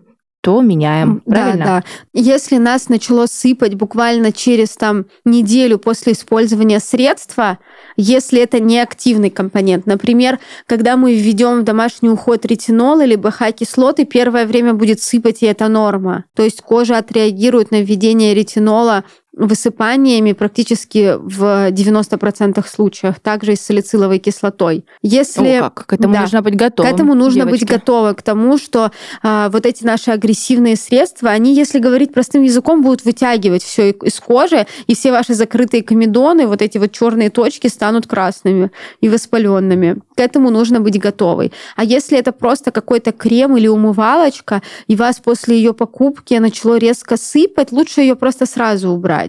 то 0.41 0.61
меняем. 0.61 1.21
Правильно? 1.25 1.65
Да, 1.65 1.79
да. 1.81 1.83
Если 2.13 2.57
нас 2.57 2.89
начало 2.89 3.27
сыпать 3.27 3.75
буквально 3.75 4.31
через 4.31 4.69
там 4.69 5.05
неделю 5.23 5.77
после 5.77 6.13
использования 6.13 6.79
средства, 6.79 7.59
если 7.95 8.41
это 8.41 8.59
не 8.59 8.79
активный 8.79 9.29
компонент. 9.29 9.85
Например, 9.85 10.39
когда 10.65 10.97
мы 10.97 11.15
введем 11.15 11.61
в 11.61 11.63
домашний 11.63 12.09
уход 12.09 12.45
ретинол 12.45 12.99
или 13.01 13.15
БХ-кислоты, 13.15 14.05
первое 14.05 14.45
время 14.45 14.73
будет 14.73 15.01
сыпать, 15.01 15.43
и 15.43 15.45
это 15.45 15.67
норма. 15.67 16.25
То 16.35 16.43
есть 16.43 16.61
кожа 16.61 16.97
отреагирует 16.97 17.71
на 17.71 17.81
введение 17.81 18.33
ретинола 18.33 19.03
высыпаниями 19.33 20.33
практически 20.33 21.15
в 21.17 21.71
90% 21.71 22.67
случаев, 22.67 23.19
также 23.21 23.53
и 23.53 23.55
с 23.55 23.61
салициловой 23.61 24.19
кислотой. 24.19 24.83
Если 25.01 25.57
О, 25.57 25.61
как? 25.61 25.85
К 25.85 25.93
этому 25.93 26.13
Да. 26.13 26.21
нужно 26.21 26.41
быть 26.41 26.55
готовым. 26.55 26.91
к 26.91 26.93
этому 26.93 27.13
нужно 27.15 27.45
быть 27.45 27.61
девочки. 27.61 27.79
готовы, 27.79 28.13
к 28.13 28.21
тому, 28.21 28.57
что 28.57 28.91
а, 29.23 29.49
вот 29.49 29.65
эти 29.65 29.85
наши 29.85 30.11
агрессивные 30.11 30.75
средства, 30.75 31.29
они, 31.29 31.55
если 31.55 31.79
говорить 31.79 32.13
простым 32.13 32.43
языком, 32.43 32.81
будут 32.81 33.05
вытягивать 33.05 33.63
все 33.63 33.91
из 33.91 34.19
кожи, 34.19 34.67
и 34.87 34.95
все 34.95 35.11
ваши 35.11 35.33
закрытые 35.33 35.81
комедоны, 35.81 36.45
вот 36.45 36.61
эти 36.61 36.77
вот 36.77 36.91
черные 36.91 37.29
точки 37.29 37.67
станут 37.67 38.07
красными 38.07 38.71
и 38.99 39.07
воспаленными. 39.07 40.01
К 40.15 40.19
этому 40.19 40.49
нужно 40.49 40.81
быть 40.81 40.99
готовой. 40.99 41.53
А 41.77 41.85
если 41.85 42.17
это 42.17 42.33
просто 42.33 42.71
какой-то 42.71 43.13
крем 43.13 43.55
или 43.55 43.67
умывалочка, 43.67 44.61
и 44.87 44.95
вас 44.97 45.19
после 45.19 45.55
ее 45.55 45.73
покупки 45.73 46.33
начало 46.33 46.77
резко 46.77 47.15
сыпать, 47.15 47.71
лучше 47.71 48.01
ее 48.01 48.15
просто 48.15 48.45
сразу 48.45 48.89
убрать 48.89 49.20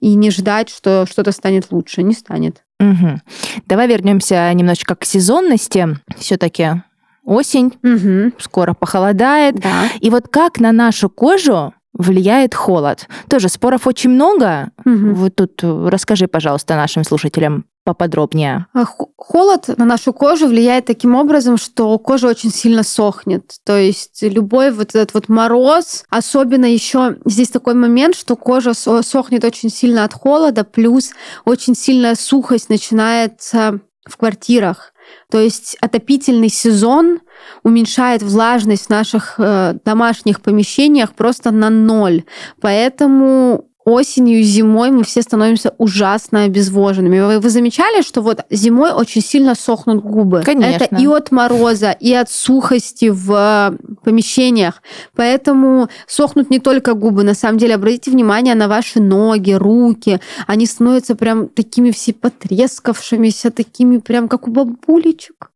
и 0.00 0.14
не 0.14 0.30
ждать, 0.30 0.68
что 0.68 1.06
что-то 1.06 1.32
станет 1.32 1.70
лучше. 1.72 2.02
Не 2.02 2.14
станет. 2.14 2.62
Мгм. 2.80 3.20
Давай 3.66 3.88
вернемся 3.88 4.52
немножечко 4.54 4.94
к 4.94 5.04
сезонности. 5.04 5.88
Все-таки 6.16 6.82
осень, 7.24 7.72
Мгм. 7.82 8.32
скоро 8.38 8.74
похолодает. 8.74 9.56
Да. 9.56 9.88
И 10.00 10.10
вот 10.10 10.28
как 10.28 10.60
на 10.60 10.70
нашу 10.72 11.10
кожу 11.10 11.74
влияет 11.92 12.54
холод? 12.54 13.08
Тоже 13.28 13.48
споров 13.48 13.86
очень 13.86 14.10
много. 14.10 14.70
Мгм. 14.84 15.14
Вот 15.14 15.34
тут 15.34 15.62
э, 15.64 15.88
расскажи, 15.90 16.28
пожалуйста, 16.28 16.76
нашим 16.76 17.02
слушателям 17.02 17.64
поподробнее. 17.88 18.66
А 18.74 18.84
Холод 19.16 19.68
на 19.78 19.86
нашу 19.86 20.12
кожу 20.12 20.46
влияет 20.46 20.84
таким 20.84 21.14
образом, 21.14 21.56
что 21.56 21.98
кожа 21.98 22.28
очень 22.28 22.50
сильно 22.50 22.82
сохнет. 22.82 23.54
То 23.64 23.78
есть 23.78 24.22
любой 24.22 24.72
вот 24.72 24.94
этот 24.94 25.14
вот 25.14 25.30
мороз, 25.30 26.04
особенно 26.10 26.66
еще 26.66 27.16
здесь 27.24 27.48
такой 27.48 27.72
момент, 27.72 28.14
что 28.14 28.36
кожа 28.36 28.74
со- 28.74 29.02
сохнет 29.02 29.42
очень 29.44 29.70
сильно 29.70 30.04
от 30.04 30.12
холода, 30.12 30.64
плюс 30.64 31.12
очень 31.46 31.74
сильная 31.74 32.14
сухость 32.14 32.68
начинается 32.68 33.80
в 34.04 34.18
квартирах. 34.18 34.92
То 35.30 35.40
есть 35.40 35.78
отопительный 35.80 36.50
сезон 36.50 37.20
уменьшает 37.62 38.22
влажность 38.22 38.86
в 38.86 38.90
наших 38.90 39.36
э, 39.38 39.74
домашних 39.82 40.42
помещениях 40.42 41.14
просто 41.14 41.50
на 41.50 41.70
ноль. 41.70 42.24
Поэтому 42.60 43.67
осенью 43.88 44.42
зимой 44.42 44.90
мы 44.90 45.04
все 45.04 45.22
становимся 45.22 45.74
ужасно 45.78 46.44
обезвоженными. 46.44 47.20
Вы, 47.20 47.40
вы 47.40 47.50
замечали, 47.50 48.02
что 48.02 48.22
вот 48.22 48.44
зимой 48.50 48.92
очень 48.92 49.22
сильно 49.22 49.54
сохнут 49.54 50.02
губы? 50.02 50.42
Конечно. 50.44 50.84
Это 50.84 50.96
и 50.96 51.06
от 51.06 51.30
мороза, 51.30 51.92
и 51.92 52.12
от 52.12 52.30
сухости 52.30 53.10
в 53.10 53.32
э, 53.32 53.94
помещениях. 54.04 54.82
Поэтому 55.14 55.88
сохнут 56.06 56.50
не 56.50 56.58
только 56.58 56.94
губы. 56.94 57.24
На 57.24 57.34
самом 57.34 57.58
деле, 57.58 57.74
обратите 57.74 58.10
внимание 58.10 58.54
на 58.54 58.68
ваши 58.68 59.00
ноги, 59.00 59.52
руки. 59.52 60.20
Они 60.46 60.66
становятся 60.66 61.14
прям 61.14 61.48
такими 61.48 61.90
все 61.90 62.12
потрескавшимися, 62.12 63.50
такими 63.50 63.98
прям 63.98 64.28
как 64.28 64.48
у 64.48 64.50
бабулечек 64.50 65.50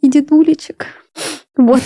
и 0.00 0.08
дедулечек. 0.08 0.86
Вот. 1.56 1.82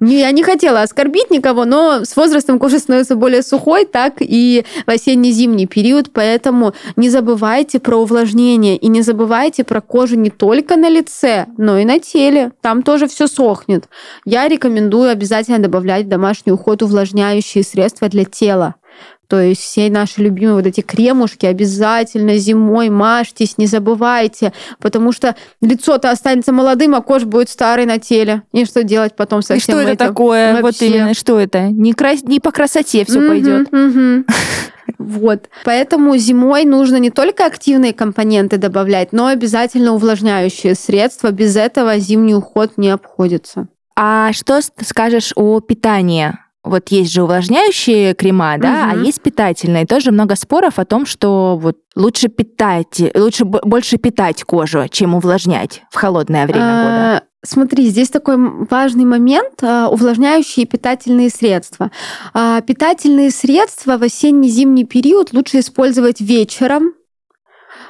Я 0.00 0.30
не 0.30 0.42
хотела 0.42 0.82
оскорбить 0.82 1.30
никого, 1.30 1.64
но 1.64 2.04
с 2.04 2.16
возрастом 2.16 2.58
кожа 2.58 2.78
становится 2.78 3.16
более 3.16 3.42
сухой, 3.42 3.84
так 3.84 4.14
и 4.20 4.64
в 4.86 4.90
осенне-зимний 4.90 5.66
период, 5.66 6.12
поэтому 6.12 6.74
не 6.96 7.08
забывайте 7.10 7.80
про 7.80 7.96
увлажнение 7.96 8.76
и 8.76 8.88
не 8.88 9.02
забывайте 9.02 9.64
про 9.64 9.80
кожу 9.80 10.16
не 10.16 10.30
только 10.30 10.76
на 10.76 10.88
лице, 10.88 11.46
но 11.56 11.78
и 11.78 11.84
на 11.84 11.98
теле. 11.98 12.52
Там 12.60 12.82
тоже 12.82 13.08
все 13.08 13.26
сохнет. 13.26 13.88
Я 14.24 14.48
рекомендую 14.48 15.10
обязательно 15.10 15.58
добавлять 15.58 16.06
в 16.06 16.08
домашний 16.08 16.52
уход 16.52 16.82
увлажняющие 16.82 17.64
средства 17.64 18.08
для 18.08 18.24
тела. 18.24 18.76
То 19.32 19.40
есть 19.40 19.62
все 19.62 19.88
наши 19.88 20.20
любимые 20.20 20.56
вот 20.56 20.66
эти 20.66 20.82
кремушки 20.82 21.46
обязательно 21.46 22.36
зимой 22.36 22.90
мажьтесь, 22.90 23.56
не 23.56 23.64
забывайте, 23.64 24.52
потому 24.78 25.10
что 25.10 25.34
лицо-то 25.62 26.10
останется 26.10 26.52
молодым, 26.52 26.94
а 26.94 27.00
кожа 27.00 27.24
будет 27.24 27.48
старой 27.48 27.86
на 27.86 27.98
теле. 27.98 28.42
И 28.52 28.66
что 28.66 28.82
делать 28.82 29.16
потом 29.16 29.40
со 29.40 29.54
И 29.54 29.58
всем 29.58 29.76
что 29.76 29.80
это 29.80 29.92
этим? 29.92 30.06
такое? 30.06 30.52
Вот 30.56 30.62
Вообще. 30.64 30.88
именно, 30.88 31.14
что 31.14 31.40
это? 31.40 31.68
Не, 31.70 31.94
крас- 31.94 32.24
не 32.24 32.40
по 32.40 32.50
красоте 32.52 33.06
все 33.06 33.20
Мгм, 33.20 33.28
пойдет. 33.28 33.72
мгм. 33.72 34.26
Вот. 34.98 35.48
Поэтому 35.64 36.14
зимой 36.18 36.66
нужно 36.66 36.96
не 36.96 37.08
только 37.10 37.46
активные 37.46 37.94
компоненты 37.94 38.58
добавлять, 38.58 39.12
но 39.14 39.28
обязательно 39.28 39.94
увлажняющие 39.94 40.74
средства. 40.74 41.30
Без 41.30 41.56
этого 41.56 41.98
зимний 41.98 42.34
уход 42.34 42.72
не 42.76 42.90
обходится. 42.90 43.68
А 43.96 44.30
что 44.34 44.60
скажешь 44.84 45.32
о 45.36 45.58
питании? 45.60 46.34
Вот 46.64 46.88
есть 46.90 47.12
же 47.12 47.24
увлажняющие 47.24 48.14
крема, 48.14 48.56
да, 48.56 48.84
а 48.90 48.94
Мгм. 48.94 49.02
есть 49.02 49.20
питательные. 49.20 49.84
Тоже 49.84 50.12
много 50.12 50.36
споров 50.36 50.78
о 50.78 50.84
том, 50.84 51.06
что 51.06 51.58
вот 51.60 51.78
лучше 51.96 52.28
питать, 52.28 53.02
лучше 53.16 53.44
больше 53.44 53.96
питать 53.96 54.44
кожу, 54.44 54.86
чем 54.88 55.14
увлажнять 55.14 55.82
в 55.90 55.96
холодное 55.96 56.46
время 56.46 56.82
года. 56.84 57.16
А, 57.16 57.22
Смотри, 57.44 57.88
здесь 57.88 58.08
такой 58.08 58.36
важный 58.38 59.04
момент 59.04 59.64
а, 59.64 59.88
увлажняющие 59.88 60.64
питательные 60.64 61.28
средства. 61.28 61.90
А, 62.32 62.60
питательные 62.60 63.32
средства 63.32 63.98
в 63.98 64.02
осенне-зимний 64.04 64.84
период 64.84 65.32
лучше 65.32 65.58
использовать 65.58 66.20
вечером, 66.20 66.92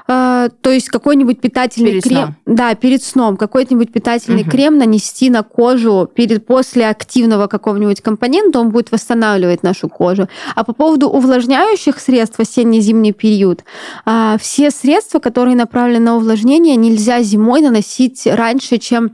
а, 0.07 0.49
то 0.61 0.71
есть 0.71 0.89
какой-нибудь 0.89 1.41
питательный 1.41 1.91
Перед 1.93 2.03
крем, 2.05 2.17
сном. 2.19 2.37
да, 2.47 2.75
перед 2.75 3.03
сном 3.03 3.37
какой-нибудь 3.37 3.93
питательный 3.93 4.43
Мгм. 4.43 4.51
крем 4.51 4.79
нанести 4.79 5.31
на 5.31 5.43
кожу 5.43 6.09
перед 6.13 6.47
после 6.47 6.89
активного 6.89 7.47
какого-нибудь 7.47 8.01
компонента, 8.01 8.61
он 8.61 8.71
будет 8.71 8.91
восстанавливать 8.93 9.63
нашу 9.63 9.89
кожу. 9.89 10.29
А 10.55 10.65
по 10.65 10.73
поводу 10.73 11.09
увлажняющих 11.09 11.99
средств 12.01 12.39
осенне-зимний 12.41 13.13
период, 13.13 13.65
а, 14.05 14.37
все 14.39 14.71
средства, 14.71 15.19
которые 15.19 15.57
направлены 15.57 16.05
на 16.05 16.17
увлажнение, 16.17 16.77
нельзя 16.77 17.23
зимой 17.23 17.61
наносить 17.61 18.27
раньше, 18.27 18.79
чем, 18.79 19.13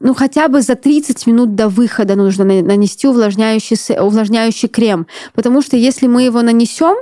ну, 0.00 0.14
хотя 0.14 0.48
бы 0.48 0.60
за 0.60 0.74
30 0.74 1.26
минут 1.26 1.54
до 1.54 1.68
выхода 1.68 2.14
нужно 2.16 2.44
на- 2.44 2.62
нанести 2.62 3.08
увлажняющий, 3.08 3.76
увлажняющий 3.98 4.68
крем, 4.68 5.06
потому 5.34 5.62
что 5.62 5.76
если 5.76 6.06
мы 6.06 6.22
его 6.22 6.42
нанесем 6.42 6.96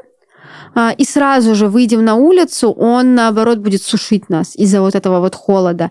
и 0.97 1.05
сразу 1.05 1.55
же 1.55 1.69
выйдем 1.69 2.05
на 2.05 2.15
улицу, 2.17 2.73
он, 2.73 3.15
наоборот, 3.15 3.59
будет 3.59 3.83
сушить 3.83 4.29
нас 4.29 4.57
из-за 4.57 4.81
вот 4.81 4.95
этого 4.95 5.21
вот 5.21 5.35
холода. 5.35 5.91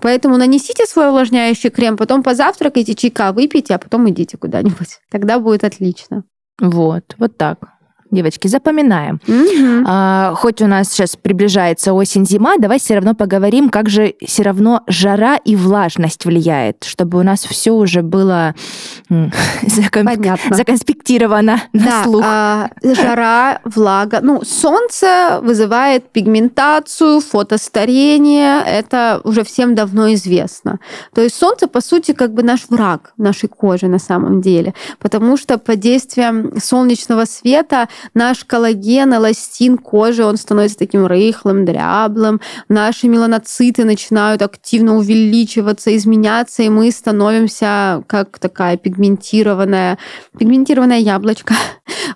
Поэтому 0.00 0.36
нанесите 0.36 0.86
свой 0.86 1.08
увлажняющий 1.08 1.70
крем, 1.70 1.96
потом 1.96 2.22
позавтракайте, 2.22 2.94
чайка 2.94 3.32
выпейте, 3.32 3.74
а 3.74 3.78
потом 3.78 4.08
идите 4.08 4.36
куда-нибудь. 4.36 5.00
Тогда 5.10 5.38
будет 5.38 5.64
отлично. 5.64 6.24
Вот, 6.60 7.14
вот 7.18 7.36
так. 7.36 7.71
Девочки, 8.12 8.46
запоминаем. 8.46 9.20
Мгм. 9.26 9.86
А, 9.88 10.34
хоть 10.36 10.60
у 10.60 10.66
нас 10.66 10.90
сейчас 10.90 11.16
приближается 11.16 11.94
осень-зима, 11.94 12.58
давай 12.58 12.78
все 12.78 12.94
равно 12.94 13.14
поговорим, 13.14 13.70
как 13.70 13.88
же 13.88 14.14
все 14.24 14.42
равно 14.42 14.82
жара 14.86 15.36
и 15.36 15.56
влажность 15.56 16.26
влияет, 16.26 16.84
чтобы 16.84 17.18
у 17.18 17.22
нас 17.22 17.40
все 17.40 17.70
уже 17.70 18.02
было 18.02 18.54
закон- 19.08 20.08
законспектировано 20.50 21.62
на 21.72 22.04
слух. 22.04 22.22
а, 22.26 22.68
жара, 22.84 23.60
влага. 23.64 24.20
Ну, 24.22 24.42
солнце 24.44 25.40
вызывает 25.42 26.10
пигментацию, 26.10 27.20
фотостарение. 27.20 28.62
Это 28.66 29.22
уже 29.24 29.42
всем 29.42 29.74
давно 29.74 30.12
известно. 30.12 30.80
То 31.14 31.22
есть 31.22 31.36
солнце, 31.36 31.66
по 31.66 31.80
сути, 31.80 32.12
как 32.12 32.34
бы 32.34 32.42
наш 32.42 32.66
враг 32.68 33.14
нашей 33.16 33.48
кожи 33.48 33.86
на 33.88 33.98
самом 33.98 34.42
деле. 34.42 34.74
Потому 34.98 35.38
что 35.38 35.56
под 35.56 35.80
действием 35.80 36.52
солнечного 36.62 37.24
света 37.24 37.88
наш 38.14 38.44
коллаген, 38.44 39.14
эластин 39.14 39.78
кожи, 39.78 40.24
он 40.24 40.36
становится 40.36 40.78
таким 40.78 41.06
рыхлым, 41.06 41.64
дряблым. 41.64 42.40
Наши 42.68 43.08
меланоциты 43.08 43.84
начинают 43.84 44.42
активно 44.42 44.96
увеличиваться, 44.96 45.94
изменяться, 45.96 46.62
и 46.62 46.68
мы 46.68 46.90
становимся 46.90 48.04
как 48.06 48.38
такая 48.38 48.76
пигментированная, 48.76 49.98
пигментированное 50.38 50.98
яблочко. 50.98 51.54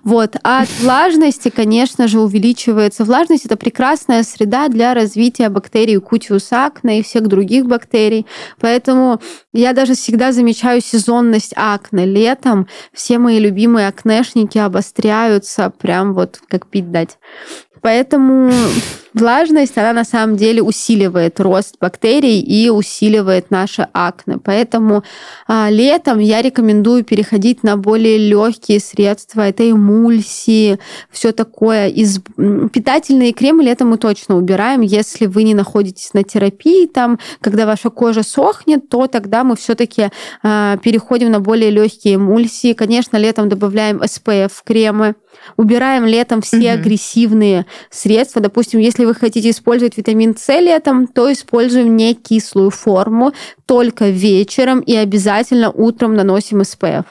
Вот. 0.05 0.37
А 0.43 0.63
от 0.63 0.69
влажности, 0.81 1.49
конечно 1.49 2.09
же, 2.09 2.21
увеличивается. 2.21 3.05
Влажность– 3.05 3.45
это 3.47 3.57
прекрасная 3.57 4.23
среда 4.23 4.69
для 4.69 4.95
развития 4.95 5.49
бактерий 5.49 5.97
Cutius 5.97 6.51
acne 6.53 7.01
и 7.01 7.03
всех 7.03 7.27
других 7.27 7.67
бактерий. 7.67 8.27
Поэтому 8.61 9.21
я 9.53 9.73
даже 9.73 9.95
всегда 9.95 10.33
замечаю 10.33 10.81
сезонность 10.81 11.53
акне. 11.57 12.07
Летом 12.07 12.69
все 12.93 13.19
мои 13.19 13.39
любимые 13.39 13.89
акнешники 13.89 14.59
обостряются 14.59 15.71
прям 15.71 16.15
вот 16.15 16.41
как 16.49 16.67
пить 16.69 16.91
дать. 16.91 17.19
Поэтому 17.83 18.51
влажность, 19.17 19.77
она 19.79 19.93
на 19.93 20.05
самом 20.05 20.37
деле 20.37 20.63
усиливает 20.63 21.41
рост 21.41 21.77
бактерий 21.81 22.41
и 22.41 22.69
усиливает 22.69 23.51
наше 23.51 23.89
акне. 23.93 24.39
Поэтому 24.39 25.03
а, 25.49 25.69
летом 25.71 26.19
я 26.19 26.43
рекомендую 26.43 27.03
переходить 27.05 27.63
на 27.63 27.77
более 27.77 28.19
легкие 28.19 28.79
средства. 28.79 29.41
Это 29.49 29.69
эмульсии, 29.69 30.79
все 31.11 31.33
такое. 31.33 31.89
Из 31.89 32.21
питательные 32.73 33.33
кремы 33.33 33.65
летом 33.65 33.89
мы 33.89 33.99
точно 33.99 34.37
убираем. 34.37 34.83
Если 34.83 35.27
вы 35.27 35.43
не 35.43 35.55
находитесь 35.55 36.13
на 36.13 36.23
терапии, 36.23 36.87
там, 36.87 37.19
когда 37.41 37.65
ваша 37.67 37.91
кожа 37.91 38.23
сохнет, 38.23 38.89
то 38.89 39.07
тогда 39.07 39.43
мы 39.45 39.57
все-таки 39.57 40.11
переходим 40.43 41.31
на 41.31 41.41
более 41.41 41.71
легкие 41.71 42.17
эмульсии. 42.17 42.75
Конечно, 42.75 43.17
летом 43.17 43.49
добавляем 43.49 44.03
SPF 44.03 44.53
кремы. 44.65 45.15
Убираем 45.57 46.05
летом 46.07 46.43
все 46.43 46.73
Мгм. 46.75 46.81
агрессивные 46.81 47.67
средства. 47.91 48.43
Допустим, 48.43 48.81
если 48.81 49.06
вы 49.07 49.15
хотите 49.15 49.51
использовать 49.51 49.97
витамин 49.97 50.37
С 50.37 50.49
летом, 50.61 51.07
то 51.07 51.33
используем 51.33 51.97
не 51.97 52.15
кислую 52.15 52.71
форму, 52.71 53.33
только 53.65 54.09
вечером 54.09 54.81
и 54.81 54.95
обязательно 54.95 55.71
утром 55.71 56.15
наносим 56.15 56.61
SPF. 56.61 57.05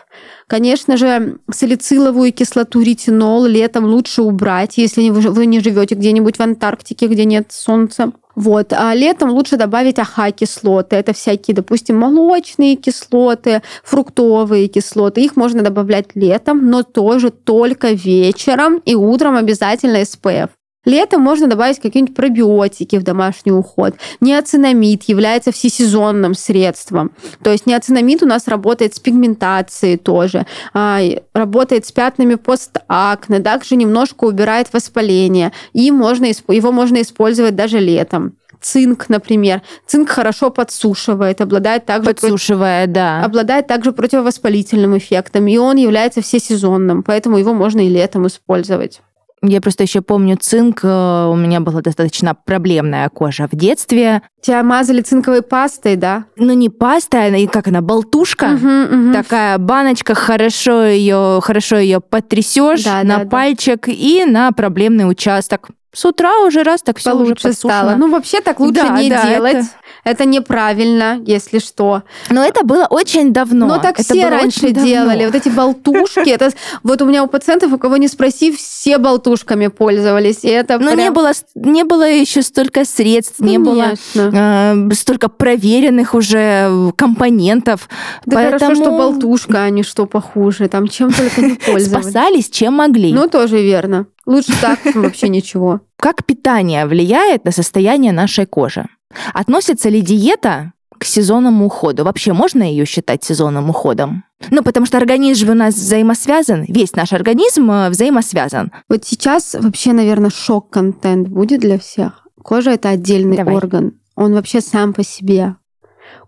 Конечно 0.47 0.95
же, 0.97 1.39
салициловую 1.51 2.31
кислоту 2.31 2.81
ретинол 2.81 3.45
летом 3.45 3.85
лучше 3.85 4.21
убрать, 4.21 4.77
если 4.77 5.09
вы 5.09 5.45
не 5.47 5.59
живете 5.59 5.95
где-нибудь 5.95 6.37
в 6.37 6.41
Антарктике, 6.41 7.07
где 7.07 7.25
нет 7.25 7.47
солнца. 7.51 8.11
Вот. 8.35 8.73
А 8.73 8.93
летом 8.93 9.29
лучше 9.31 9.57
добавить 9.57 9.97
АХ-кислоты. 9.97 10.97
Это 10.97 11.13
всякие, 11.13 11.55
допустим, 11.55 11.97
молочные 11.97 12.75
кислоты, 12.75 13.61
фруктовые 13.83 14.67
кислоты. 14.67 15.21
Их 15.21 15.35
можно 15.35 15.63
добавлять 15.63 16.15
летом, 16.15 16.69
но 16.69 16.83
тоже 16.83 17.31
только 17.31 17.91
вечером 17.91 18.81
и 18.85 18.93
утром 18.93 19.37
обязательно 19.37 20.01
SPF. 20.01 20.49
Летом 20.85 21.21
можно 21.21 21.47
добавить 21.47 21.79
какие-нибудь 21.79 22.15
пробиотики 22.15 22.95
в 22.95 23.03
домашний 23.03 23.51
уход. 23.51 23.95
Неоцинамид 24.21 25.03
является 25.03 25.51
всесезонным 25.51 26.33
средством. 26.35 27.11
То 27.43 27.51
есть 27.51 27.65
неоцинамид 27.65 28.23
у 28.23 28.27
нас 28.27 28.47
работает 28.47 28.95
с 28.95 28.99
пигментацией 28.99 29.97
тоже, 29.97 30.45
а, 30.73 30.99
работает 31.33 31.85
с 31.85 31.91
пятнами 31.91 32.35
постакне, 32.35 33.39
также 33.39 33.75
немножко 33.75 34.25
убирает 34.25 34.71
воспаление. 34.71 35.51
И 35.73 35.91
можно, 35.91 36.25
его 36.25 36.71
можно 36.71 37.01
использовать 37.01 37.55
даже 37.55 37.79
летом. 37.79 38.37
Цинк, 38.61 39.09
например. 39.09 39.61
Цинк 39.85 40.09
хорошо 40.09 40.49
подсушивает, 40.49 41.41
обладает 41.41 41.85
также 41.85 42.05
против- 42.05 42.21
Подсушивая, 42.21 42.87
да. 42.87 43.23
обладает 43.23 43.67
также 43.67 43.91
противовоспалительным 43.91 44.97
эффектом, 44.97 45.47
и 45.47 45.57
он 45.57 45.77
является 45.77 46.21
всесезонным, 46.21 47.03
поэтому 47.03 47.37
его 47.37 47.53
можно 47.53 47.85
и 47.85 47.89
летом 47.89 48.25
использовать. 48.27 49.01
Я 49.41 49.61
просто 49.61 49.83
еще 49.83 50.01
помню 50.01 50.37
цинк, 50.37 50.79
э, 50.83 51.27
у 51.31 51.35
меня 51.35 51.59
была 51.59 51.81
достаточно 51.81 52.33
проблемная 52.33 53.09
кожа 53.09 53.47
в 53.51 53.55
детстве. 53.55 54.21
Тебя 54.41 54.63
мазали 54.63 55.01
цинковой 55.01 55.41
пастой, 55.41 55.97
да? 55.97 56.25
Ну, 56.35 56.53
не 56.53 56.69
паста, 56.69 57.27
и 57.27 57.45
как 57.47 57.67
она, 57.67 57.81
болтушка. 57.81 58.47
Мгм, 58.47 58.81
мгм. 58.83 59.13
Такая 59.13 59.57
баночка, 59.57 60.15
хорошо 60.15 60.85
ее, 60.85 61.39
хорошо 61.43 61.77
ее 61.77 61.99
потрясешь 61.99 62.83
Да, 62.83 63.03
на 63.03 63.17
да, 63.17 63.23
да. 63.23 63.29
пальчик 63.29 63.87
и 63.87 64.25
на 64.25 64.51
проблемный 64.51 65.09
участок. 65.09 65.69
С 65.95 66.03
утра 66.05 66.39
уже 66.45 66.63
раз 66.63 66.81
так 66.81 66.97
все 66.97 67.11
уже 67.15 67.23
Получше 67.25 67.43
подсушено. 67.49 67.73
стало. 67.73 67.95
Ну, 67.95 68.09
вообще 68.11 68.41
так 68.41 68.59
лучше 68.59 68.73
Да, 68.81 69.01
не 69.01 69.09
да, 69.09 69.25
делать. 69.27 69.53
это- 69.55 69.67
Это... 70.03 70.25
неправильно, 70.25 71.19
если 71.25 71.59
что. 71.59 72.03
Но 72.29 72.43
это 72.43 72.63
было 72.65 72.85
очень 72.89 73.31
давно. 73.33 73.65
Но 73.65 73.79
так 73.79 73.99
Это 73.99 74.03
все 74.13 74.27
раньше 74.29 74.69
давно. 74.71 74.85
делали. 74.85 75.25
Вот 75.25 75.33
эти 75.35 75.49
болтушки. 75.49 76.29
Это 76.29 76.51
вот 76.83 77.01
у 77.01 77.05
меня 77.05 77.23
у 77.23 77.27
пациентов, 77.27 77.71
у 77.73 77.77
кого 77.77 77.97
не 77.97 78.07
спроси, 78.07 78.51
все 78.55 78.97
болтушками 78.97 79.67
пользовались. 79.67 80.43
И 80.43 80.47
это 80.49 80.77
Но 80.79 80.87
прям- 80.91 80.99
не 80.99 81.11
было, 81.11 81.31
не 81.55 81.83
было 81.83 82.03
еще 82.07 82.41
столько 82.41 82.83
средств, 82.85 83.39
не 83.39 83.57
было 83.57 83.95
Конечно. 84.13 84.87
э, 84.91 84.93
столько 84.95 85.29
проверенных 85.29 86.13
уже 86.13 86.91
компонентов. 86.97 87.87
Да 88.25 88.37
хорошо, 88.37 88.57
поэтому 88.59 88.75
что 88.75 88.97
болтушка, 88.97 89.63
а 89.63 89.69
не 89.69 89.83
что 89.83 90.05
похуже. 90.05 90.67
Там 90.67 90.87
чем 90.87 91.11
только 91.11 91.41
не 91.41 91.55
пользовались. 91.65 91.87
спасались, 92.09 92.49
чем 92.49 92.73
могли. 92.75 93.13
Ну, 93.13 93.27
тоже 93.27 93.61
верно. 93.61 94.07
Лучше 94.25 94.53
так, 94.61 94.79
чем 94.83 95.03
вообще 95.03 95.29
ничего. 95.29 95.81
Как 95.97 96.25
питание 96.25 96.85
влияет 96.85 97.45
на 97.45 97.51
состояние 97.51 98.11
нашей 98.11 98.45
кожи? 98.45 98.85
Относится 99.33 99.89
ли 99.89 100.01
диета 100.01 100.73
к 100.97 101.03
сезонному 101.03 101.65
уходу? 101.65 102.03
Вообще 102.03 102.33
можно 102.33 102.63
ее 102.63 102.85
считать 102.85 103.23
сезонным 103.23 103.69
уходом? 103.69 104.23
Ну, 104.49 104.63
потому 104.63 104.85
что 104.85 104.97
организм 104.97 105.45
же 105.45 105.51
у 105.51 105.55
нас 105.55 105.75
взаимосвязан, 105.75 106.65
весь 106.67 106.95
наш 106.95 107.13
организм 107.13 107.69
э, 107.71 107.89
взаимосвязан. 107.89 108.71
Вот 108.89 109.05
сейчас 109.05 109.55
вообще, 109.59 109.93
наверное, 109.93 110.29
шок-контент 110.29 111.27
будет 111.27 111.61
для 111.61 111.79
всех. 111.79 112.27
Кожа 112.43 112.71
это 112.71 112.89
отдельный 112.89 113.37
Давай. 113.37 113.55
орган. 113.55 113.99
Он 114.15 114.33
вообще 114.33 114.61
сам 114.61 114.93
по 114.93 115.03
себе. 115.03 115.55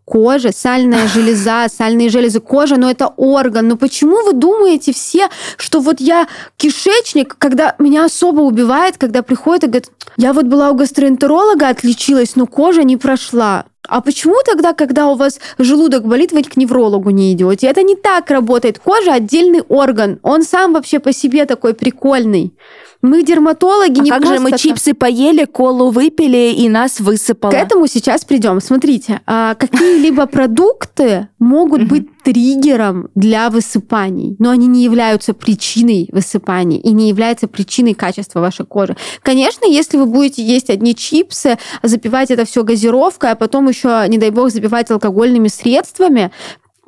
Кожа, 0.07 0.53
сальная 0.53 1.05
железа, 1.09 1.67
сальные 1.67 2.07
железы, 2.07 2.39
кожа, 2.39 2.77
но 2.77 2.89
это 2.89 3.07
орган. 3.17 3.67
Но 3.67 3.75
почему 3.75 4.23
вы 4.23 4.31
думаете 4.31 4.93
все, 4.93 5.27
что 5.57 5.81
вот 5.81 5.99
я 5.99 6.27
кишечник, 6.55 7.35
когда 7.37 7.75
меня 7.77 8.05
особо 8.05 8.39
убивает, 8.39 8.97
когда 8.97 9.21
приходит 9.21 9.65
и 9.65 9.67
говорит, 9.67 9.91
я 10.15 10.31
вот 10.31 10.45
была 10.45 10.71
у 10.71 10.75
гастроэнтеролога, 10.75 11.67
отличилась, 11.67 12.37
но 12.37 12.45
кожа 12.45 12.83
не 12.83 12.95
прошла. 12.95 13.65
А 13.87 14.01
почему 14.01 14.35
тогда, 14.45 14.73
когда 14.73 15.07
у 15.07 15.15
вас 15.15 15.39
желудок 15.57 16.05
болит, 16.05 16.31
вы 16.31 16.43
к 16.43 16.57
неврологу 16.57 17.09
не 17.09 17.33
идете? 17.33 17.67
Это 17.67 17.83
не 17.83 17.95
так 17.95 18.29
работает. 18.29 18.79
Кожа 18.79 19.13
отдельный 19.13 19.61
орган. 19.61 20.19
Он 20.23 20.43
сам 20.43 20.73
вообще 20.73 20.99
по 20.99 21.13
себе 21.13 21.45
такой 21.45 21.73
прикольный. 21.73 22.53
Мы 23.01 23.23
дерматологи 23.23 23.99
а 23.99 24.03
не 24.03 24.09
как 24.09 24.25
же 24.25 24.39
мы 24.39 24.51
так. 24.51 24.59
чипсы 24.59 24.93
поели, 24.93 25.45
колу 25.45 25.91
выпили 25.91 26.53
и 26.53 26.67
нас 26.67 26.99
высыпало? 26.99 27.51
К 27.51 27.53
этому 27.53 27.87
сейчас 27.87 28.25
придем. 28.25 28.59
Смотрите, 28.59 29.21
а, 29.27 29.53
какие-либо 29.55 30.25
продукты 30.25 31.27
могут 31.37 31.83
быть 31.83 32.07
триггером 32.23 33.09
для 33.15 33.49
высыпаний, 33.49 34.35
но 34.39 34.49
они 34.49 34.67
не 34.67 34.83
являются 34.83 35.33
причиной 35.33 36.09
высыпаний 36.11 36.77
и 36.77 36.91
не 36.91 37.07
являются 37.07 37.47
причиной 37.47 37.93
качества 37.93 38.41
вашей 38.41 38.65
кожи. 38.65 38.97
Конечно, 39.21 39.65
если 39.65 39.97
вы 39.97 40.07
будете 40.07 40.43
есть 40.43 40.69
одни 40.69 40.95
чипсы, 40.95 41.57
запивать 41.83 42.31
это 42.31 42.45
все 42.45 42.63
газировкой, 42.63 43.31
а 43.31 43.35
потом 43.35 43.69
еще, 43.69 43.76
не 43.83 44.17
дай 44.17 44.29
бог, 44.29 44.51
запивать 44.51 44.91
алкогольными 44.91 45.47
средствами, 45.47 46.31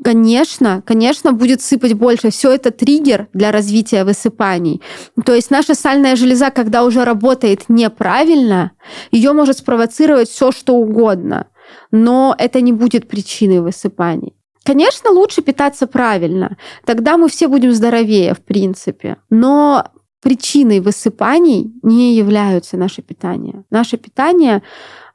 Конечно, 0.02 0.82
конечно, 0.86 1.34
будет 1.34 1.62
сыпать 1.62 1.93
больше. 1.93 2.30
Все 2.30 2.54
это 2.54 2.71
триггер 2.71 3.28
для 3.34 3.52
развития 3.52 4.06
высыпаний. 4.06 4.82
То 5.25 5.36
есть 5.36 5.52
наша 5.52 5.75
сальная 5.75 6.15
железа, 6.15 6.52
когда 6.52 6.86
уже 6.86 7.04
работает 7.04 7.65
неправильно, 7.67 8.71
ее 9.12 9.34
может 9.34 9.58
спровоцировать 9.58 10.30
все, 10.30 10.52
что 10.52 10.75
угодно. 10.75 11.47
Но 11.91 12.34
это 12.38 12.62
не 12.62 12.71
будет 12.71 13.10
причиной 13.10 13.60
высыпаний. 13.60 14.36
Конечно, 14.63 15.10
лучше 15.10 15.41
питаться 15.41 15.88
правильно. 15.88 16.58
Тогда 16.86 17.17
мы 17.17 17.28
все 17.28 17.47
будем 17.47 17.73
здоровее, 17.73 18.34
в 18.34 18.39
принципе. 18.39 19.17
Но 19.30 19.86
причиной 20.21 20.79
высыпаний 20.79 21.73
не 21.84 22.15
являются 22.15 22.77
наше 22.77 23.01
питание. 23.01 23.63
Наше 23.69 23.97
питание 23.97 24.62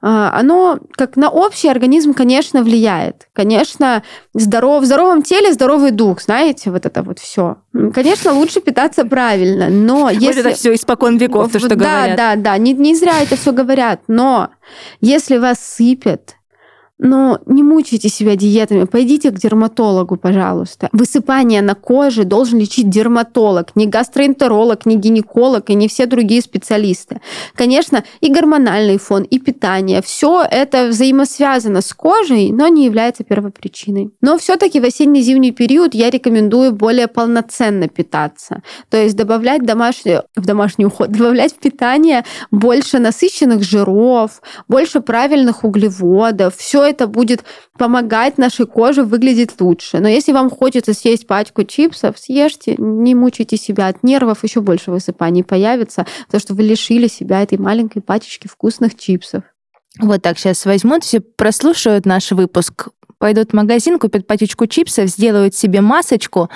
оно 0.06 0.80
как 0.92 1.16
на 1.16 1.30
общий 1.30 1.66
организм, 1.66 2.12
конечно, 2.12 2.62
влияет. 2.62 3.28
Конечно, 3.32 4.02
здоров, 4.34 4.82
в 4.82 4.86
здоровом 4.86 5.22
теле 5.22 5.50
здоровый 5.50 5.92
дух, 5.92 6.20
знаете, 6.20 6.70
вот 6.70 6.84
это 6.84 7.02
вот 7.02 7.18
все. 7.18 7.56
Конечно, 7.72 8.34
лучше 8.34 8.60
питаться 8.60 9.06
правильно, 9.06 9.70
но 9.70 10.02
Вот 10.02 10.12
если... 10.12 10.42
это 10.42 10.54
все 10.54 10.74
испокон 10.74 11.16
веков, 11.16 11.50
то, 11.50 11.58
что 11.58 11.70
да, 11.70 11.74
говорят. 11.76 12.16
Да, 12.18 12.36
да, 12.36 12.58
не, 12.58 12.74
не 12.74 12.94
зря 12.94 13.22
это 13.22 13.36
все 13.36 13.52
говорят, 13.52 14.02
но 14.06 14.50
если 15.00 15.38
вас 15.38 15.58
сыпет, 15.58 16.34
но 17.04 17.38
не 17.44 17.62
мучайте 17.62 18.08
себя 18.08 18.34
диетами, 18.34 18.84
пойдите 18.84 19.30
к 19.30 19.38
дерматологу, 19.38 20.16
пожалуйста. 20.16 20.88
Высыпание 20.92 21.60
на 21.60 21.74
коже 21.74 22.24
должен 22.24 22.58
лечить 22.58 22.88
дерматолог, 22.88 23.76
не 23.76 23.86
гастроэнтеролог, 23.86 24.86
не 24.86 24.96
гинеколог 24.96 25.68
и 25.68 25.74
не 25.74 25.86
все 25.86 26.06
другие 26.06 26.40
специалисты. 26.40 27.20
Конечно, 27.54 28.04
и 28.22 28.32
гормональный 28.32 28.96
фон, 28.96 29.22
и 29.22 29.38
питание, 29.38 30.00
все 30.00 30.46
это 30.50 30.88
взаимосвязано 30.88 31.82
с 31.82 31.92
кожей, 31.92 32.50
но 32.52 32.68
не 32.68 32.86
является 32.86 33.22
первопричиной. 33.22 34.10
Но 34.22 34.38
все-таки 34.38 34.80
в 34.80 34.84
осенне-зимний 34.84 35.52
период 35.52 35.94
я 35.94 36.08
рекомендую 36.08 36.72
более 36.72 37.06
полноценно 37.06 37.86
питаться. 37.86 38.62
То 38.88 38.96
есть 38.96 39.14
добавлять 39.14 39.66
домашний, 39.66 40.20
в 40.36 40.46
домашний 40.46 40.86
уход, 40.86 41.08
добавлять 41.12 41.52
в 41.52 41.58
питание 41.58 42.24
больше 42.50 42.98
насыщенных 42.98 43.62
жиров, 43.62 44.40
больше 44.68 45.00
правильных 45.00 45.64
углеводов. 45.64 46.56
Все 46.56 46.82
это 46.82 46.93
будет 47.06 47.44
помогать 47.78 48.38
нашей 48.38 48.66
коже 48.66 49.02
выглядеть 49.02 49.60
лучше. 49.60 50.00
Но 50.00 50.08
если 50.08 50.32
вам 50.32 50.50
хочется 50.50 50.94
съесть 50.94 51.26
пачку 51.26 51.64
чипсов, 51.64 52.18
съешьте, 52.18 52.74
не 52.78 53.14
мучайте 53.14 53.56
себя 53.56 53.88
от 53.88 54.02
нервов, 54.02 54.44
еще 54.44 54.60
больше 54.60 54.90
высыпаний 54.90 55.44
появится, 55.44 56.06
потому 56.26 56.40
что 56.40 56.54
вы 56.54 56.62
лишили 56.62 57.08
себя 57.08 57.42
этой 57.42 57.58
маленькой 57.58 58.00
пачечки 58.00 58.48
вкусных 58.48 58.96
чипсов. 58.96 59.44
Вот 60.00 60.22
так 60.22 60.38
сейчас 60.38 60.64
возьмут, 60.64 61.04
все 61.04 61.20
прослушают 61.20 62.04
наш 62.04 62.32
выпуск, 62.32 62.88
пойдут 63.18 63.52
в 63.52 63.54
магазин, 63.54 63.98
купят 63.98 64.26
пачечку 64.26 64.66
чипсов, 64.66 65.08
сделают 65.08 65.54
себе 65.54 65.80
масочку 65.80 66.50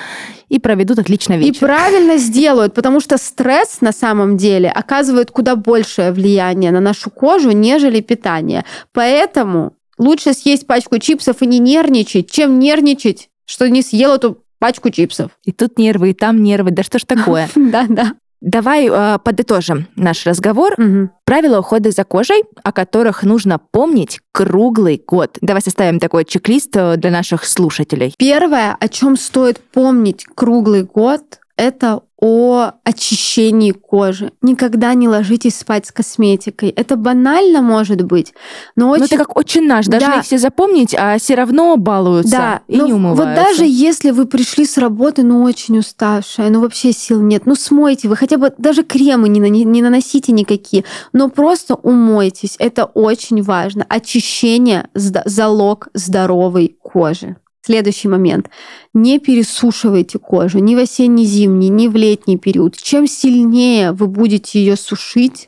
и 0.48 0.59
проведут 0.59 0.98
отлично 0.98 1.35
И 1.35 1.38
вечер. 1.38 1.61
правильно 1.61 2.18
сделают, 2.18 2.74
потому 2.74 3.01
что 3.01 3.16
стресс 3.16 3.81
на 3.81 3.92
самом 3.92 4.37
деле 4.37 4.68
оказывает 4.68 5.31
куда 5.31 5.57
большее 5.57 6.12
влияние 6.12 6.70
на 6.72 6.81
нашу 6.81 7.11
кожу, 7.11 7.53
нежели 7.53 8.01
питание. 8.01 8.64
Поэтому 8.92 9.78
лучше 9.99 10.33
съесть 10.33 10.67
пачку 10.67 10.99
чипсов 10.99 11.43
и 11.43 11.47
не 11.47 11.59
нервничать, 11.59 12.31
чем 12.31 12.59
нервничать, 12.59 13.29
что 13.45 13.69
не 13.69 13.83
съел 13.83 14.15
эту 14.15 14.43
пачку 14.59 14.91
чипсов. 14.91 15.33
И 15.45 15.53
тут 15.53 15.79
нервы, 15.79 16.11
и 16.11 16.15
там 16.15 16.43
нервы. 16.43 16.71
Да 16.71 16.83
что 16.83 16.99
ж 16.99 17.05
такое? 17.05 17.49
Да, 17.57 17.87
да. 17.89 18.13
Давай 18.41 18.89
э, 18.89 19.19
подытожим 19.19 19.89
наш 19.97 20.25
разговор. 20.25 20.75
Мгм. 20.77 21.11
Правила 21.25 21.59
ухода 21.59 21.91
за 21.91 22.05
кожей, 22.05 22.45
о 22.63 22.71
которых 22.71 23.25
нужно 23.25 23.59
помнить 23.59 24.21
круглый 24.33 25.03
год. 25.05 25.39
Давай 25.41 25.61
составим 25.61 25.99
такой 25.99 26.25
чек-лист 26.25 26.71
э, 26.77 26.97
для 26.97 27.11
наших 27.11 27.45
слушателей. 27.45 28.15
Первое, 28.17 28.77
о 28.79 28.89
чем 28.89 29.17
стоит 29.17 29.59
помнить 29.59 30.25
круглый 30.37 30.85
год, 30.85 31.41
это 31.57 32.03
о 32.21 32.73
очищении 32.85 33.71
кожи. 33.71 34.33
Никогда 34.43 34.93
не 34.95 35.09
ложитесь 35.09 35.57
спать 35.57 35.87
с 35.87 35.93
косметикой. 35.93 36.71
Это 36.71 36.97
банально 36.97 37.63
может 37.63 38.03
быть, 38.03 38.35
но 38.75 38.87
Ну, 38.87 38.91
очень... 38.93 39.05
это 39.05 39.17
как 39.19 39.37
очень 39.37 39.67
наш. 39.67 39.87
Должны 39.87 40.17
Да. 40.17 40.23
все 40.23 40.37
запомнить, 40.39 40.95
а 40.99 41.17
все 41.19 41.37
равно 41.37 41.77
балуются 41.77 42.31
Да, 42.33 42.61
и 42.67 42.77
но 42.77 42.87
не 42.87 42.93
умываются. 42.93 43.25
вот 43.25 43.35
даже 43.35 43.65
если 43.65 44.11
вы 44.11 44.27
пришли 44.27 44.65
с 44.67 44.77
работы, 44.79 45.23
ну 45.23 45.43
очень 45.45 45.79
уставшая, 45.79 46.51
ну 46.51 46.61
вообще 46.61 46.93
сил 46.93 47.21
нет, 47.21 47.47
ну 47.47 47.55
смойте 47.55 48.09
вы, 48.09 48.17
хотя 48.17 48.37
бы 48.37 48.53
даже 48.59 48.83
кремы 48.83 49.29
не, 49.29 49.41
нани- 49.41 49.65
не 49.65 49.81
наносите 49.83 50.33
никакие, 50.33 50.85
но 51.13 51.29
просто 51.29 51.75
умойтесь, 51.77 52.57
это 52.59 52.85
очень 52.85 53.43
важно. 53.43 53.87
Очищение– 53.89 54.89
залог 54.95 55.89
здоровой 55.95 56.77
кожи. 56.83 57.37
Следующий 57.69 58.09
момент. 58.09 58.49
Не 58.95 59.19
пересушивайте 59.19 60.19
кожу 60.19 60.59
ни 60.59 60.75
в 60.75 60.79
осенне-зимний, 60.79 61.69
ни 61.69 61.87
в 61.87 61.97
летний 61.97 62.39
период. 62.39 62.79
Чем 62.79 63.07
сильнее 63.07 63.93
вы 63.93 64.07
будете 64.07 64.59
ее 64.59 64.75
сушить, 64.75 65.47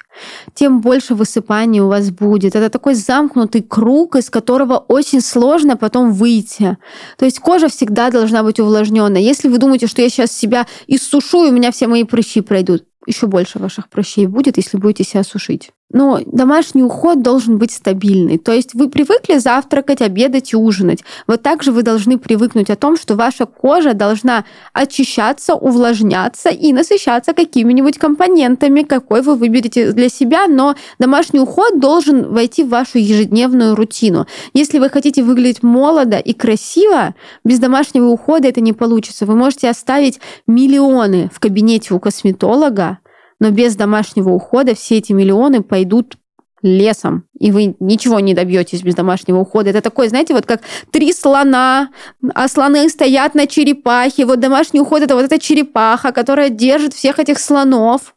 тем 0.52 0.82
больше 0.82 1.14
высыпаний 1.14 1.80
у 1.80 1.88
вас 1.88 2.10
будет. 2.10 2.54
Это 2.54 2.68
такой 2.68 2.94
замкнутый 2.94 3.62
круг, 3.62 4.16
из 4.16 4.28
которого 4.28 4.76
очень 4.76 5.22
сложно 5.22 5.78
потом 5.78 6.12
выйти. 6.12 6.76
То 7.16 7.24
есть 7.24 7.38
кожа 7.38 7.70
всегда 7.70 8.10
должна 8.10 8.42
быть 8.42 8.60
увлажненная. 8.60 9.22
Если 9.22 9.48
вы 9.48 9.56
думаете, 9.56 9.86
что 9.86 10.02
я 10.02 10.10
сейчас 10.10 10.30
себя 10.30 10.66
иссушу, 10.88 11.46
и 11.46 11.48
у 11.48 11.52
меня 11.52 11.72
все 11.72 11.86
мои 11.86 12.04
прыщи 12.04 12.42
пройдут, 12.42 12.84
еще 13.06 13.28
больше 13.28 13.58
ваших 13.58 13.88
прыщей 13.88 14.26
будет, 14.26 14.58
если 14.58 14.76
будете 14.76 15.04
себя 15.04 15.24
сушить. 15.24 15.70
Но 15.92 16.20
домашний 16.24 16.84
уход 16.84 17.20
должен 17.22 17.58
быть 17.58 17.72
стабильный. 17.72 18.38
То 18.38 18.52
есть 18.52 18.74
вы 18.74 18.88
привыкли 18.88 19.38
завтракать, 19.38 20.00
обедать 20.00 20.52
и 20.52 20.56
ужинать. 20.56 21.02
Вот 21.26 21.42
так 21.42 21.62
же 21.62 21.72
вы 21.72 21.82
должны 21.82 22.16
привыкнуть 22.16 22.70
о 22.70 22.76
том, 22.76 22.96
что 22.96 23.16
ваша 23.16 23.46
кожа 23.46 23.92
должна 23.92 24.44
очищаться, 24.72 25.54
увлажняться 25.54 26.50
и 26.50 26.72
насыщаться 26.72 27.32
какими-нибудь 27.32 27.98
компонентами, 27.98 28.82
какой 28.82 29.22
вы 29.22 29.34
выберете 29.34 29.92
для 29.92 30.08
себя, 30.08 30.46
но 30.46 30.76
домашний 31.00 31.40
уход 31.40 31.80
должен 31.80 32.32
войти 32.32 32.62
в 32.62 32.68
вашу 32.68 32.98
ежедневную 32.98 33.74
рутину. 33.74 34.26
Если 34.54 34.78
вы 34.78 34.90
хотите 34.90 35.24
выглядеть 35.24 35.62
молодо 35.62 36.18
и 36.18 36.32
красиво, 36.32 37.14
без 37.44 37.58
домашнего 37.58 38.06
ухода 38.06 38.46
это 38.46 38.60
не 38.60 38.72
получится. 38.72 39.26
Вы 39.26 39.34
можете 39.34 39.68
оставить 39.68 40.20
миллионы 40.46 41.30
в 41.34 41.40
кабинете 41.40 41.94
у 41.94 41.98
косметолога, 41.98 42.98
но 43.40 43.50
без 43.50 43.74
домашнего 43.74 44.30
ухода 44.30 44.74
все 44.74 44.98
эти 44.98 45.12
миллионы 45.12 45.62
пойдут 45.62 46.16
лесом, 46.62 47.24
и 47.38 47.50
вы 47.52 47.74
ничего 47.80 48.20
не 48.20 48.34
добьетесь 48.34 48.82
без 48.82 48.94
домашнего 48.94 49.38
ухода. 49.38 49.70
Это 49.70 49.80
такой, 49.80 50.08
знаете, 50.08 50.34
вот 50.34 50.44
как 50.44 50.60
три 50.90 51.12
слона, 51.12 51.88
а 52.34 52.48
слоны 52.48 52.88
стоят 52.90 53.34
на 53.34 53.46
черепахе. 53.46 54.26
Вот 54.26 54.40
домашний 54.40 54.80
уход 54.80 55.02
это 55.02 55.14
вот 55.14 55.24
эта 55.24 55.38
черепаха, 55.38 56.12
которая 56.12 56.50
держит 56.50 56.92
всех 56.92 57.18
этих 57.18 57.38
слонов. 57.40 58.14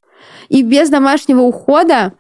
И 0.50 0.62
без 0.62 0.90
домашнего 0.90 1.40
ухода 1.42 2.14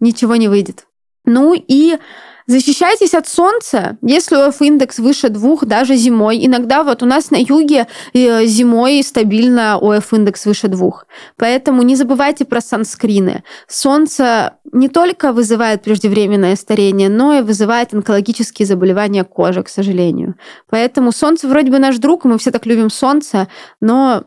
ничего 0.00 0.36
не 0.36 0.48
выйдет. 0.48 0.86
Ну 1.26 1.54
и 1.54 1.98
Защищайтесь 2.46 3.14
от 3.14 3.26
солнца, 3.26 3.98
если 4.02 4.36
ОФ-индекс 4.36 4.98
выше 5.00 5.30
двух, 5.30 5.64
даже 5.64 5.96
зимой. 5.96 6.46
Иногда 6.46 6.84
вот 6.84 7.02
у 7.02 7.06
нас 7.06 7.32
на 7.32 7.36
юге 7.36 7.88
э, 8.14 8.44
зимой 8.46 9.02
стабильно 9.02 9.78
ОФ-индекс 9.80 10.46
выше 10.46 10.68
двух. 10.68 11.06
Поэтому 11.36 11.82
не 11.82 11.96
забывайте 11.96 12.44
про 12.44 12.60
санскрины. 12.60 13.42
Солнце 13.66 14.58
не 14.72 14.88
только 14.88 15.32
вызывает 15.32 15.82
преждевременное 15.82 16.54
старение, 16.54 17.08
но 17.08 17.34
и 17.34 17.42
вызывает 17.42 17.92
онкологические 17.92 18.66
заболевания 18.66 19.24
кожи, 19.24 19.64
к 19.64 19.68
сожалению. 19.68 20.36
Поэтому 20.70 21.10
солнце 21.10 21.48
вроде 21.48 21.72
бы 21.72 21.80
наш 21.80 21.98
друг, 21.98 22.24
мы 22.24 22.38
все 22.38 22.52
так 22.52 22.64
любим 22.64 22.90
солнце, 22.90 23.48
но 23.80 24.22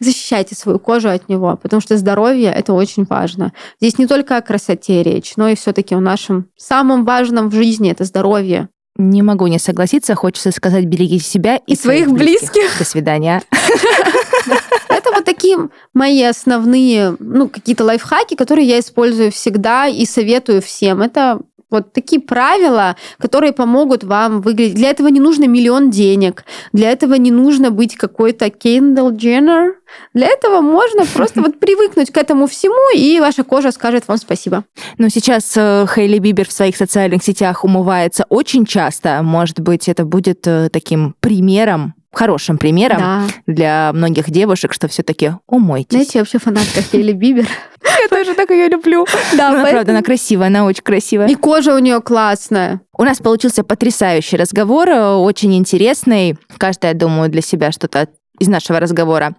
защищайте 0.00 0.54
свою 0.54 0.78
кожу 0.78 1.08
от 1.08 1.28
него, 1.28 1.58
потому 1.60 1.80
что 1.80 1.96
здоровье 1.96 2.52
это 2.52 2.72
очень 2.72 3.04
важно. 3.04 3.52
Здесь 3.80 3.98
не 3.98 4.06
только 4.06 4.36
о 4.36 4.42
красоте 4.42 5.02
речь, 5.02 5.34
но 5.36 5.48
и 5.48 5.54
все-таки 5.54 5.94
о 5.94 6.00
нашем 6.00 6.48
самом 6.56 7.04
важном 7.04 7.48
в 7.48 7.54
жизни 7.54 7.90
это 7.90 8.04
здоровье. 8.04 8.68
Не 8.96 9.22
могу 9.22 9.46
не 9.46 9.60
согласиться, 9.60 10.16
хочется 10.16 10.50
сказать, 10.50 10.86
берегите 10.86 11.24
себя 11.24 11.56
и, 11.56 11.72
И 11.72 11.76
своих 11.76 12.10
близких. 12.10 12.78
До 12.78 12.84
свидания. 12.84 13.42
Это 14.88 15.12
вот 15.12 15.24
такие 15.24 15.68
мои 15.94 16.22
основные, 16.24 17.16
ну, 17.20 17.48
какие-то 17.48 17.84
лайфхаки, 17.84 18.34
которые 18.34 18.66
я 18.66 18.80
использую 18.80 19.30
всегда 19.30 19.86
и 19.86 20.04
советую 20.04 20.60
всем. 20.62 21.02
Это 21.02 21.40
Вот 21.70 21.92
такие 21.92 22.20
правила, 22.20 22.96
которые 23.18 23.52
помогут 23.52 24.02
вам 24.02 24.40
выглядеть. 24.40 24.74
Для 24.74 24.90
этого 24.90 25.08
не 25.08 25.20
нужно 25.20 25.44
миллион 25.44 25.90
денег. 25.90 26.44
Для 26.72 26.90
этого 26.90 27.14
не 27.14 27.30
нужно 27.30 27.70
быть 27.70 27.94
какой-то 27.96 28.46
Kendall 28.46 29.10
Jenner. 29.10 29.72
Для 30.14 30.28
этого 30.28 30.62
можно 30.62 31.04
просто 31.14 31.42
вот 31.42 31.60
привыкнуть 31.60 32.10
к 32.10 32.16
этому 32.16 32.46
всему, 32.46 32.96
и 32.96 33.20
ваша 33.20 33.44
кожа 33.44 33.70
скажет 33.70 34.08
вам 34.08 34.16
спасибо. 34.16 34.64
Ну, 34.96 35.10
сейчас 35.10 35.54
э, 35.56 35.86
Хейли 35.94 36.18
Бибер 36.18 36.48
в 36.48 36.52
своих 36.52 36.76
социальных 36.76 37.22
сетях 37.22 37.64
умывается 37.64 38.24
очень 38.30 38.64
часто. 38.64 39.22
Может 39.22 39.60
быть, 39.60 39.88
это 39.88 40.04
будет 40.04 40.46
э, 40.46 40.70
таким 40.72 41.14
примером 41.20 41.94
хорошим 42.18 42.58
примером 42.58 42.98
Да. 42.98 43.22
для 43.46 43.92
многих 43.94 44.28
девушек, 44.30 44.72
что 44.72 44.88
все-таки 44.88 45.34
умойтесь. 45.46 45.90
Знаете, 45.92 46.10
я 46.14 46.20
вообще 46.22 46.38
фанатка 46.38 46.82
Хейли 46.82 47.12
Бибер. 47.12 47.46
я 48.02 48.08
тоже 48.08 48.34
так 48.34 48.50
ее 48.50 48.68
люблю. 48.68 49.06
Да, 49.36 49.50
она, 49.50 49.64
правда, 49.64 49.92
она 49.92 50.02
красивая, 50.02 50.48
она 50.48 50.64
очень 50.64 50.82
красивая. 50.82 51.28
И 51.28 51.36
кожа 51.36 51.74
у 51.74 51.78
нее 51.78 52.00
классная. 52.00 52.80
У 52.96 53.04
нас 53.04 53.18
получился 53.18 53.62
потрясающий 53.62 54.36
разговор, 54.36 54.88
э, 54.88 55.14
очень 55.14 55.54
интересный. 55.56 56.36
Каждый, 56.58 56.86
я 56.86 56.94
думаю, 56.94 57.30
для 57.30 57.40
себя 57.40 57.70
что-то 57.70 58.08
из 58.40 58.48
нашего 58.48 58.80
разговора 58.80 59.34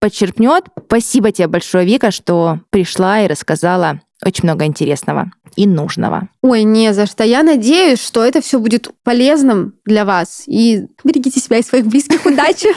подчеркнет. 0.00 0.64
Спасибо 0.86 1.32
тебе 1.32 1.48
большое, 1.48 1.86
Вика, 1.86 2.10
что 2.10 2.60
пришла 2.70 3.20
и 3.20 3.28
рассказала 3.28 4.00
очень 4.24 4.44
много 4.44 4.64
интересного 4.64 5.30
и 5.56 5.66
нужного. 5.66 6.28
Ой, 6.42 6.64
не 6.64 6.92
за 6.92 7.06
что. 7.06 7.24
Я 7.24 7.42
надеюсь, 7.42 8.02
что 8.02 8.24
это 8.24 8.40
все 8.40 8.58
будет 8.58 8.90
полезным 9.02 9.74
для 9.84 10.04
вас. 10.04 10.44
И 10.46 10.86
берегите 11.04 11.40
себя 11.40 11.58
и 11.58 11.62
своих 11.62 11.86
близких. 11.86 12.24
Удачи. 12.26 12.68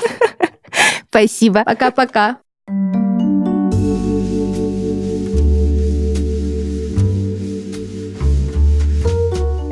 Спасибо. 1.09 1.63
Пока-пока. 1.63 2.38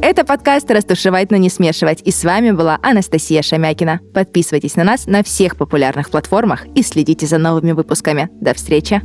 Это 0.07 0.23
подкаст 0.23 0.69
«Растушевать, 0.69 1.31
но 1.31 1.37
не 1.37 1.49
смешивать». 1.49 2.03
И 2.03 2.11
с 2.11 2.23
вами 2.23 2.51
была 2.51 2.77
Анастасия 2.83 3.41
Шамякина. 3.41 4.01
Подписывайтесь 4.13 4.75
на 4.75 4.83
нас 4.83 5.07
на 5.07 5.23
всех 5.23 5.57
популярных 5.57 6.11
платформах 6.11 6.67
и 6.75 6.83
следите 6.83 7.25
за 7.25 7.39
новыми 7.39 7.71
выпусками. 7.71 8.29
До 8.39 8.53
встречи! 8.53 9.01